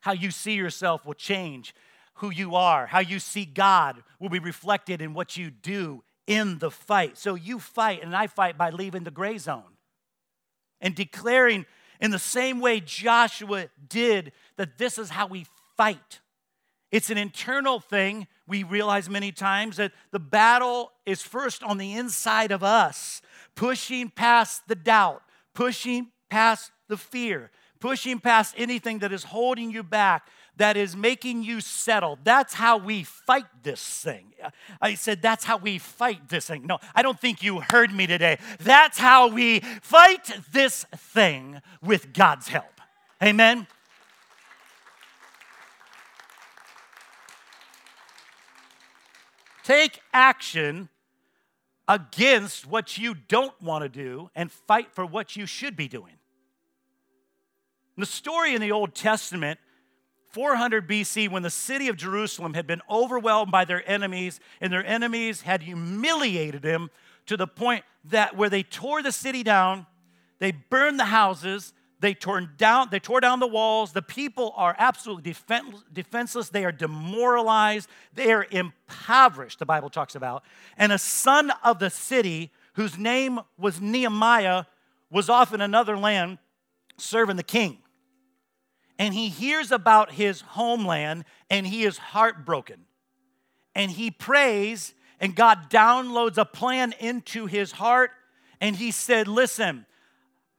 How 0.00 0.12
you 0.12 0.30
see 0.30 0.54
yourself 0.54 1.04
will 1.04 1.14
change 1.14 1.74
who 2.14 2.30
you 2.30 2.54
are. 2.54 2.86
How 2.86 3.00
you 3.00 3.18
see 3.18 3.44
God 3.44 4.02
will 4.18 4.28
be 4.28 4.38
reflected 4.38 5.02
in 5.02 5.14
what 5.14 5.36
you 5.36 5.50
do 5.50 6.02
in 6.26 6.58
the 6.58 6.70
fight. 6.70 7.18
So 7.18 7.34
you 7.34 7.58
fight, 7.58 8.02
and 8.02 8.14
I 8.14 8.26
fight 8.26 8.56
by 8.56 8.70
leaving 8.70 9.04
the 9.04 9.10
gray 9.10 9.38
zone 9.38 9.76
and 10.80 10.94
declaring 10.94 11.66
in 12.00 12.10
the 12.10 12.18
same 12.18 12.60
way 12.60 12.80
Joshua 12.80 13.68
did 13.88 14.32
that 14.56 14.78
this 14.78 14.98
is 14.98 15.10
how 15.10 15.26
we 15.26 15.46
fight. 15.76 16.20
It's 16.92 17.10
an 17.10 17.18
internal 17.18 17.80
thing. 17.80 18.26
We 18.46 18.64
realize 18.64 19.08
many 19.08 19.32
times 19.32 19.76
that 19.76 19.92
the 20.10 20.18
battle 20.18 20.92
is 21.06 21.22
first 21.22 21.62
on 21.62 21.78
the 21.78 21.94
inside 21.94 22.50
of 22.50 22.62
us, 22.62 23.22
pushing 23.54 24.10
past 24.10 24.66
the 24.66 24.74
doubt, 24.74 25.22
pushing 25.54 26.08
past 26.30 26.70
the 26.88 26.96
fear, 26.96 27.50
pushing 27.80 28.18
past 28.18 28.54
anything 28.56 29.00
that 29.00 29.12
is 29.12 29.24
holding 29.24 29.70
you 29.70 29.82
back, 29.82 30.28
that 30.56 30.76
is 30.76 30.94
making 30.94 31.42
you 31.42 31.60
settle. 31.60 32.18
That's 32.22 32.54
how 32.54 32.76
we 32.76 33.02
fight 33.02 33.46
this 33.62 33.82
thing. 33.82 34.32
I 34.80 34.94
said, 34.94 35.22
that's 35.22 35.44
how 35.44 35.56
we 35.56 35.78
fight 35.78 36.28
this 36.28 36.46
thing. 36.46 36.66
No, 36.66 36.78
I 36.94 37.02
don't 37.02 37.18
think 37.18 37.42
you 37.42 37.60
heard 37.60 37.92
me 37.92 38.06
today. 38.06 38.38
That's 38.58 38.98
how 38.98 39.28
we 39.28 39.60
fight 39.80 40.30
this 40.52 40.84
thing 40.96 41.60
with 41.82 42.12
God's 42.12 42.48
help. 42.48 42.80
Amen. 43.22 43.66
Take 49.64 50.00
action 50.12 50.88
against 51.86 52.66
what 52.66 52.98
you 52.98 53.14
don't 53.14 53.60
want 53.62 53.82
to 53.82 53.88
do 53.88 54.30
and 54.34 54.50
fight 54.50 54.92
for 54.92 55.06
what 55.06 55.36
you 55.36 55.46
should 55.46 55.76
be 55.76 55.88
doing. 55.88 56.19
The 58.00 58.06
story 58.06 58.54
in 58.54 58.62
the 58.62 58.72
Old 58.72 58.94
Testament, 58.94 59.60
400 60.30 60.88
BC, 60.88 61.28
when 61.28 61.42
the 61.42 61.50
city 61.50 61.88
of 61.88 61.96
Jerusalem 61.98 62.54
had 62.54 62.66
been 62.66 62.80
overwhelmed 62.88 63.52
by 63.52 63.66
their 63.66 63.86
enemies, 63.88 64.40
and 64.58 64.72
their 64.72 64.84
enemies 64.86 65.42
had 65.42 65.62
humiliated 65.62 66.62
them 66.62 66.90
to 67.26 67.36
the 67.36 67.46
point 67.46 67.84
that 68.04 68.34
where 68.36 68.48
they 68.48 68.62
tore 68.62 69.02
the 69.02 69.12
city 69.12 69.42
down, 69.42 69.86
they 70.38 70.50
burned 70.50 70.98
the 70.98 71.04
houses, 71.04 71.74
they 71.98 72.14
tore 72.14 72.40
down, 72.40 72.88
they 72.90 73.00
tore 73.00 73.20
down 73.20 73.38
the 73.38 73.46
walls. 73.46 73.92
The 73.92 74.00
people 74.00 74.54
are 74.56 74.74
absolutely 74.78 75.34
defenseless. 75.92 76.48
They 76.48 76.64
are 76.64 76.72
demoralized. 76.72 77.90
They 78.14 78.32
are 78.32 78.46
impoverished, 78.50 79.58
the 79.58 79.66
Bible 79.66 79.90
talks 79.90 80.14
about. 80.14 80.42
And 80.78 80.90
a 80.90 80.98
son 80.98 81.52
of 81.62 81.78
the 81.78 81.90
city, 81.90 82.50
whose 82.76 82.96
name 82.96 83.40
was 83.58 83.78
Nehemiah, 83.78 84.64
was 85.10 85.28
off 85.28 85.52
in 85.52 85.60
another 85.60 85.98
land 85.98 86.38
serving 86.96 87.36
the 87.36 87.42
king 87.42 87.82
and 89.00 89.14
he 89.14 89.30
hears 89.30 89.72
about 89.72 90.12
his 90.12 90.42
homeland 90.42 91.24
and 91.48 91.66
he 91.66 91.84
is 91.84 91.96
heartbroken. 91.96 92.84
And 93.74 93.90
he 93.90 94.10
prays, 94.10 94.92
and 95.18 95.34
God 95.34 95.70
downloads 95.70 96.36
a 96.36 96.44
plan 96.44 96.92
into 97.00 97.46
his 97.46 97.72
heart. 97.72 98.10
And 98.60 98.76
he 98.76 98.90
said, 98.90 99.26
Listen, 99.26 99.86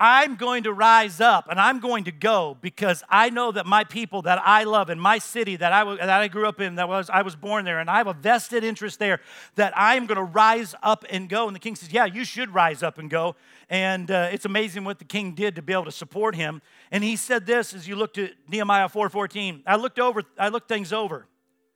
I'm 0.04 0.36
going 0.36 0.64
to 0.64 0.74
rise 0.74 1.22
up 1.22 1.46
and 1.48 1.60
I'm 1.60 1.80
going 1.80 2.06
to 2.06 2.12
go 2.12 2.58
because 2.60 3.04
I 3.08 3.30
know 3.30 3.52
that 3.52 3.68
my 3.68 3.84
people 3.84 4.24
that 4.24 4.42
I 4.44 4.64
love 4.64 4.90
in 4.90 5.00
my 5.00 5.20
city 5.20 5.56
that 5.58 5.72
I, 5.72 5.84
that 5.96 6.10
I 6.10 6.28
grew 6.28 6.48
up 6.48 6.60
in, 6.60 6.74
that 6.76 6.90
was, 6.90 7.08
I 7.12 7.22
was 7.22 7.36
born 7.36 7.66
there, 7.66 7.80
and 7.80 7.88
I 7.88 7.98
have 7.98 8.08
a 8.08 8.14
vested 8.14 8.64
interest 8.64 8.98
there, 8.98 9.22
that 9.58 9.74
I'm 9.76 10.08
going 10.08 10.18
to 10.18 10.24
rise 10.24 10.74
up 10.82 11.06
and 11.12 11.30
go. 11.30 11.46
And 11.46 11.56
the 11.56 11.60
king 11.60 11.76
says, 11.76 11.94
Yeah, 11.94 12.06
you 12.06 12.26
should 12.26 12.52
rise 12.52 12.82
up 12.82 12.98
and 12.98 13.12
go. 13.12 13.36
And 13.70 14.10
uh, 14.10 14.30
it's 14.32 14.46
amazing 14.46 14.86
what 14.86 14.98
the 14.98 15.06
king 15.06 15.36
did 15.36 15.54
to 15.58 15.62
be 15.62 15.72
able 15.72 15.86
to 15.86 15.92
support 15.92 16.34
him. 16.34 16.64
And 16.90 17.04
he 17.04 17.16
said 17.16 17.46
this 17.46 17.76
as 17.76 17.88
you 17.88 17.96
looked 17.96 18.18
at 18.18 18.32
Nehemiah 18.50 18.90
4:14. 18.90 19.62
I 19.68 19.76
looked 19.76 20.00
over, 20.00 20.24
I 20.36 20.48
looked 20.48 20.68
things 20.68 20.92
over. 20.92 21.28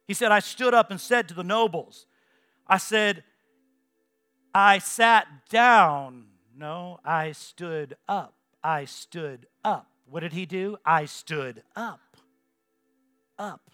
He 0.08 0.16
said, 0.16 0.32
I 0.32 0.40
stood 0.40 0.74
up 0.74 0.90
and 0.90 1.00
said 1.00 1.28
to 1.28 1.36
the 1.36 1.44
nobles, 1.44 2.08
I 2.68 2.80
said, 2.80 3.24
I 4.52 4.80
sat 4.80 5.28
down 5.50 6.26
no, 6.58 7.00
I 7.04 7.34
stood 7.34 7.98
up. 8.08 8.36
I 8.64 8.86
stood 8.86 9.48
up. 9.64 9.92
What 10.10 10.22
did 10.22 10.34
he 10.34 10.46
do? 10.46 10.78
I 10.86 11.06
stood 11.06 11.64
up. 11.76 12.00
Up 13.38 13.70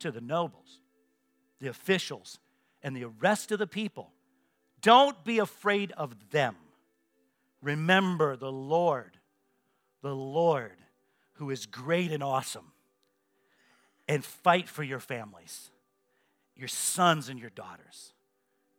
to 0.00 0.10
the 0.10 0.20
nobles, 0.20 0.80
the 1.60 1.68
officials, 1.68 2.38
and 2.82 2.94
the 2.94 3.06
rest 3.06 3.50
of 3.52 3.58
the 3.58 3.66
people. 3.66 4.10
Don't 4.82 5.24
be 5.24 5.38
afraid 5.38 5.92
of 5.92 6.30
them. 6.30 6.56
Remember 7.62 8.36
the 8.36 8.52
Lord, 8.52 9.16
the 10.02 10.14
Lord 10.14 10.76
who 11.34 11.50
is 11.50 11.66
great 11.66 12.12
and 12.12 12.22
awesome, 12.22 12.72
and 14.06 14.22
fight 14.24 14.68
for 14.68 14.82
your 14.82 15.00
families, 15.00 15.70
your 16.54 16.68
sons 16.68 17.30
and 17.30 17.40
your 17.40 17.50
daughters, 17.50 18.12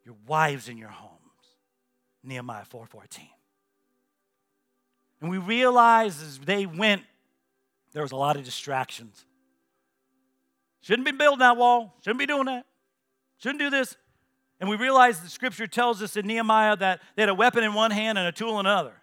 your 0.06 0.16
wives 0.28 0.70
and 0.70 0.78
your 0.78 0.90
home. 0.90 1.25
Nehemiah 2.26 2.66
4:14. 2.66 3.30
And 5.22 5.30
we 5.30 5.38
realized 5.38 6.22
as 6.22 6.40
they 6.40 6.66
went, 6.66 7.04
there 7.94 8.02
was 8.02 8.12
a 8.12 8.16
lot 8.18 8.36
of 8.36 8.44
distractions. 8.44 9.26
Shouldn't 10.82 11.06
be 11.06 11.12
building 11.12 11.40
that 11.40 11.58
wall. 11.58 11.96
Shouldn't 12.02 12.20
be 12.20 12.26
doing 12.26 12.46
that. 12.46 12.66
Shouldn't 13.38 13.60
do 13.60 13.70
this. 13.70 13.96
And 14.60 14.70
we 14.70 14.76
realized 14.76 15.24
the 15.24 15.30
scripture 15.30 15.68
tells 15.68 16.02
us 16.02 16.16
in 16.16 16.28
Nehemiah 16.28 16.76
that 16.78 17.02
they 17.16 17.24
had 17.24 17.30
a 17.30 17.34
weapon 17.34 17.64
in 17.64 17.74
one 17.74 17.92
hand 17.92 18.18
and 18.18 18.28
a 18.28 18.32
tool 18.32 18.60
in 18.60 18.66
another. 18.66 19.02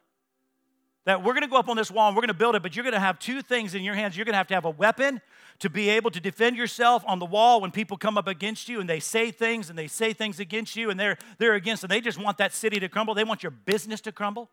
That 1.05 1.25
we're 1.25 1.33
going 1.33 1.43
to 1.43 1.49
go 1.49 1.57
up 1.57 1.69
on 1.69 1.77
this 1.77 1.91
wall 1.91 2.09
and 2.09 2.17
we're 2.17 2.21
going 2.21 2.29
to 2.29 2.35
build 2.35 2.55
it, 2.55 2.63
but 2.63 2.77
you're 2.77 2.85
going 2.85 2.95
to 2.95 3.01
have 3.01 3.19
two 3.19 3.43
things 3.43 3.75
in 3.75 3.83
your 3.83 3.95
hands. 3.95 4.17
You're 4.17 4.25
going 4.25 4.35
to 4.35 4.39
have 4.39 4.47
to 4.49 4.55
have 4.55 4.65
a 4.65 4.71
weapon 4.71 5.21
to 5.59 5.69
be 5.69 5.89
able 5.89 6.11
to 6.13 6.21
defend 6.21 6.57
yourself 6.57 7.03
on 7.07 7.19
the 7.19 7.27
wall 7.27 7.61
when 7.61 7.73
people 7.73 7.97
come 7.97 8.17
up 8.17 8.29
against 8.29 8.69
you 8.69 8.81
and 8.81 8.89
they 8.89 9.01
say 9.01 9.33
things 9.33 9.69
and 9.69 9.77
they 9.79 9.89
say 9.89 10.13
things 10.13 10.39
against 10.39 10.77
you 10.77 10.91
and 10.91 11.01
they're, 11.01 11.19
they're 11.39 11.55
against 11.55 11.83
and 11.83 11.91
they 11.91 12.01
just 12.01 12.19
want 12.19 12.39
that 12.39 12.53
city 12.53 12.79
to 12.79 12.89
crumble. 12.89 13.15
They 13.15 13.25
want 13.25 13.43
your 13.43 13.51
business 13.51 14.01
to 14.03 14.13
crumble. 14.13 14.49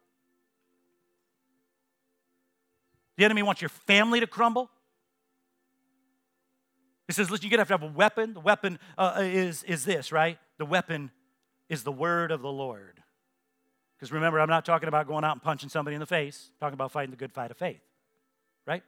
The 3.17 3.25
enemy 3.25 3.43
wants 3.43 3.61
your 3.61 3.69
family 3.69 4.19
to 4.19 4.27
crumble. 4.27 4.71
He 7.07 7.13
says, 7.13 7.29
listen, 7.29 7.45
you're 7.45 7.57
going 7.57 7.65
to 7.65 7.71
have 7.71 7.79
to 7.79 7.85
have 7.85 7.93
a 7.93 7.97
weapon. 7.97 8.33
The 8.33 8.39
weapon 8.39 8.79
uh, 8.97 9.19
is, 9.21 9.63
is 9.63 9.83
this, 9.83 10.11
right? 10.11 10.39
The 10.57 10.65
weapon 10.65 11.11
is 11.67 11.83
the 11.83 11.91
word 11.91 12.31
of 12.31 12.41
the 12.41 12.51
Lord. 12.51 13.01
Because 13.99 14.13
remember, 14.13 14.39
I'm 14.39 14.49
not 14.49 14.65
talking 14.65 14.87
about 14.87 15.07
going 15.07 15.25
out 15.25 15.33
and 15.33 15.41
punching 15.41 15.69
somebody 15.69 15.95
in 15.95 15.99
the 15.99 16.05
face, 16.05 16.51
I'm 16.53 16.59
talking 16.67 16.73
about 16.75 16.91
fighting 16.91 17.11
the 17.11 17.17
good 17.17 17.33
fight 17.33 17.51
of 17.51 17.57
faith, 17.57 17.81
right? 18.65 18.81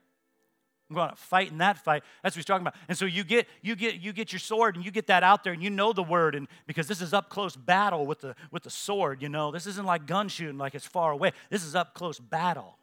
I'm 0.89 0.95
going 0.95 1.10
to 1.10 1.15
fight 1.15 1.51
in 1.51 1.57
that 1.59 1.78
fight. 1.78 2.03
That's 2.22 2.36
what 2.36 2.39
he's 2.39 2.45
talking 2.45 2.64
about. 2.68 2.76
And 2.89 2.97
so 2.97 3.05
you 3.05 3.24
get 3.24 3.47
you 3.62 3.78
get 3.78 4.01
you 4.01 4.12
get 4.12 4.34
your 4.34 4.39
sword 4.39 4.76
and 4.76 4.84
you 4.84 4.91
get 4.91 5.07
that 5.07 5.24
out 5.24 5.43
there 5.43 5.53
and 5.53 5.64
you 5.64 5.70
know 5.70 5.93
the 5.93 6.03
word 6.03 6.36
and 6.36 6.49
because 6.68 6.88
this 6.88 6.99
is 6.99 7.14
up 7.14 7.30
close 7.30 7.55
battle 7.55 8.05
with 8.05 8.20
the 8.20 8.36
with 8.51 8.64
the 8.64 8.70
sword, 8.70 9.22
you 9.22 9.30
know. 9.30 9.51
This 9.51 9.68
isn't 9.68 9.86
like 9.86 10.05
gun 10.05 10.28
shooting 10.28 10.57
like 10.57 10.76
it's 10.76 10.86
far 10.86 11.14
away. 11.14 11.32
This 11.49 11.64
is 11.64 11.76
up 11.76 11.93
close 11.93 12.20
battle. 12.20 12.78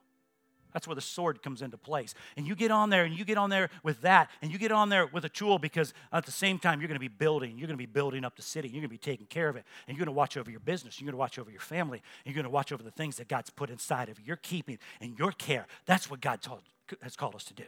That's 0.73 0.87
where 0.87 0.95
the 0.95 1.01
sword 1.01 1.43
comes 1.43 1.63
into 1.63 1.79
place. 1.79 2.15
And 2.37 2.47
you 2.47 2.55
get 2.55 2.71
on 2.71 2.91
there 2.91 3.05
and 3.05 3.17
you 3.17 3.25
get 3.25 3.39
on 3.39 3.51
there 3.51 3.71
with 3.83 4.01
that 4.03 4.31
and 4.43 4.53
you 4.53 4.59
get 4.59 4.73
on 4.73 4.89
there 4.89 5.07
with 5.07 5.25
a 5.25 5.29
tool 5.29 5.59
because 5.59 5.95
at 6.13 6.27
the 6.27 6.33
same 6.33 6.59
time 6.59 6.81
you're 6.81 6.89
going 6.89 6.97
to 6.97 7.01
be 7.01 7.09
building. 7.09 7.59
You're 7.59 7.67
going 7.67 7.79
to 7.79 7.83
be 7.83 7.87
building 7.87 8.25
up 8.25 8.37
the 8.37 8.43
city. 8.43 8.69
You're 8.69 8.81
going 8.81 8.83
to 8.83 8.89
be 8.89 8.99
taking 8.99 9.27
care 9.27 9.49
of 9.49 9.57
it. 9.57 9.65
And 9.87 9.97
you're 9.97 10.05
going 10.05 10.15
to 10.15 10.19
watch 10.19 10.37
over 10.37 10.51
your 10.51 10.61
business. 10.61 11.01
You're 11.01 11.07
going 11.07 11.15
to 11.15 11.19
watch 11.19 11.39
over 11.39 11.51
your 11.51 11.61
family. 11.61 12.03
And 12.25 12.35
you're 12.35 12.43
going 12.43 12.51
to 12.51 12.55
watch 12.55 12.73
over 12.73 12.83
the 12.83 12.91
things 12.91 13.17
that 13.17 13.29
God's 13.29 13.51
put 13.51 13.71
inside 13.71 14.09
of 14.09 14.21
your 14.21 14.37
keeping 14.37 14.79
and 15.01 15.19
your 15.19 15.33
care. 15.33 15.67
That's 15.87 16.11
what 16.11 16.21
God 16.21 16.43
told 16.43 16.61
has 17.03 17.17
called 17.17 17.35
us 17.35 17.45
to 17.45 17.55
do. 17.55 17.65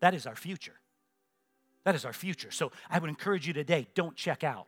That 0.00 0.14
is 0.14 0.26
our 0.26 0.36
future. 0.36 0.74
That 1.84 1.94
is 1.94 2.04
our 2.04 2.12
future. 2.12 2.50
So 2.50 2.72
I 2.90 2.98
would 2.98 3.08
encourage 3.08 3.46
you 3.46 3.52
today 3.52 3.88
don't 3.94 4.16
check 4.16 4.44
out. 4.44 4.66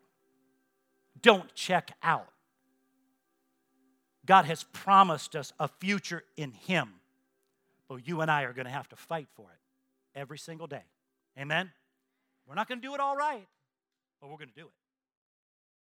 Don't 1.23 1.53
check 1.55 1.93
out. 2.03 2.29
God 4.31 4.45
has 4.45 4.63
promised 4.73 5.35
us 5.35 5.53
a 5.59 5.67
future 5.67 6.23
in 6.37 6.53
Him. 6.53 6.91
But 7.89 8.07
you 8.07 8.21
and 8.21 8.31
I 8.31 8.45
are 8.45 8.53
going 8.53 8.67
to 8.67 8.71
have 8.71 8.89
to 8.91 8.95
fight 8.95 9.27
for 9.35 9.51
it 9.51 9.59
every 10.17 10.39
single 10.39 10.69
day. 10.69 10.85
Amen? 11.37 11.73
We're 12.47 12.55
not 12.55 12.69
going 12.69 12.81
to 12.81 12.87
do 12.87 12.95
it 12.95 13.01
all 13.01 13.17
right, 13.17 13.49
but 14.21 14.31
we're 14.31 14.37
going 14.37 14.51
to 14.51 14.55
do 14.55 14.67
it. 14.67 14.80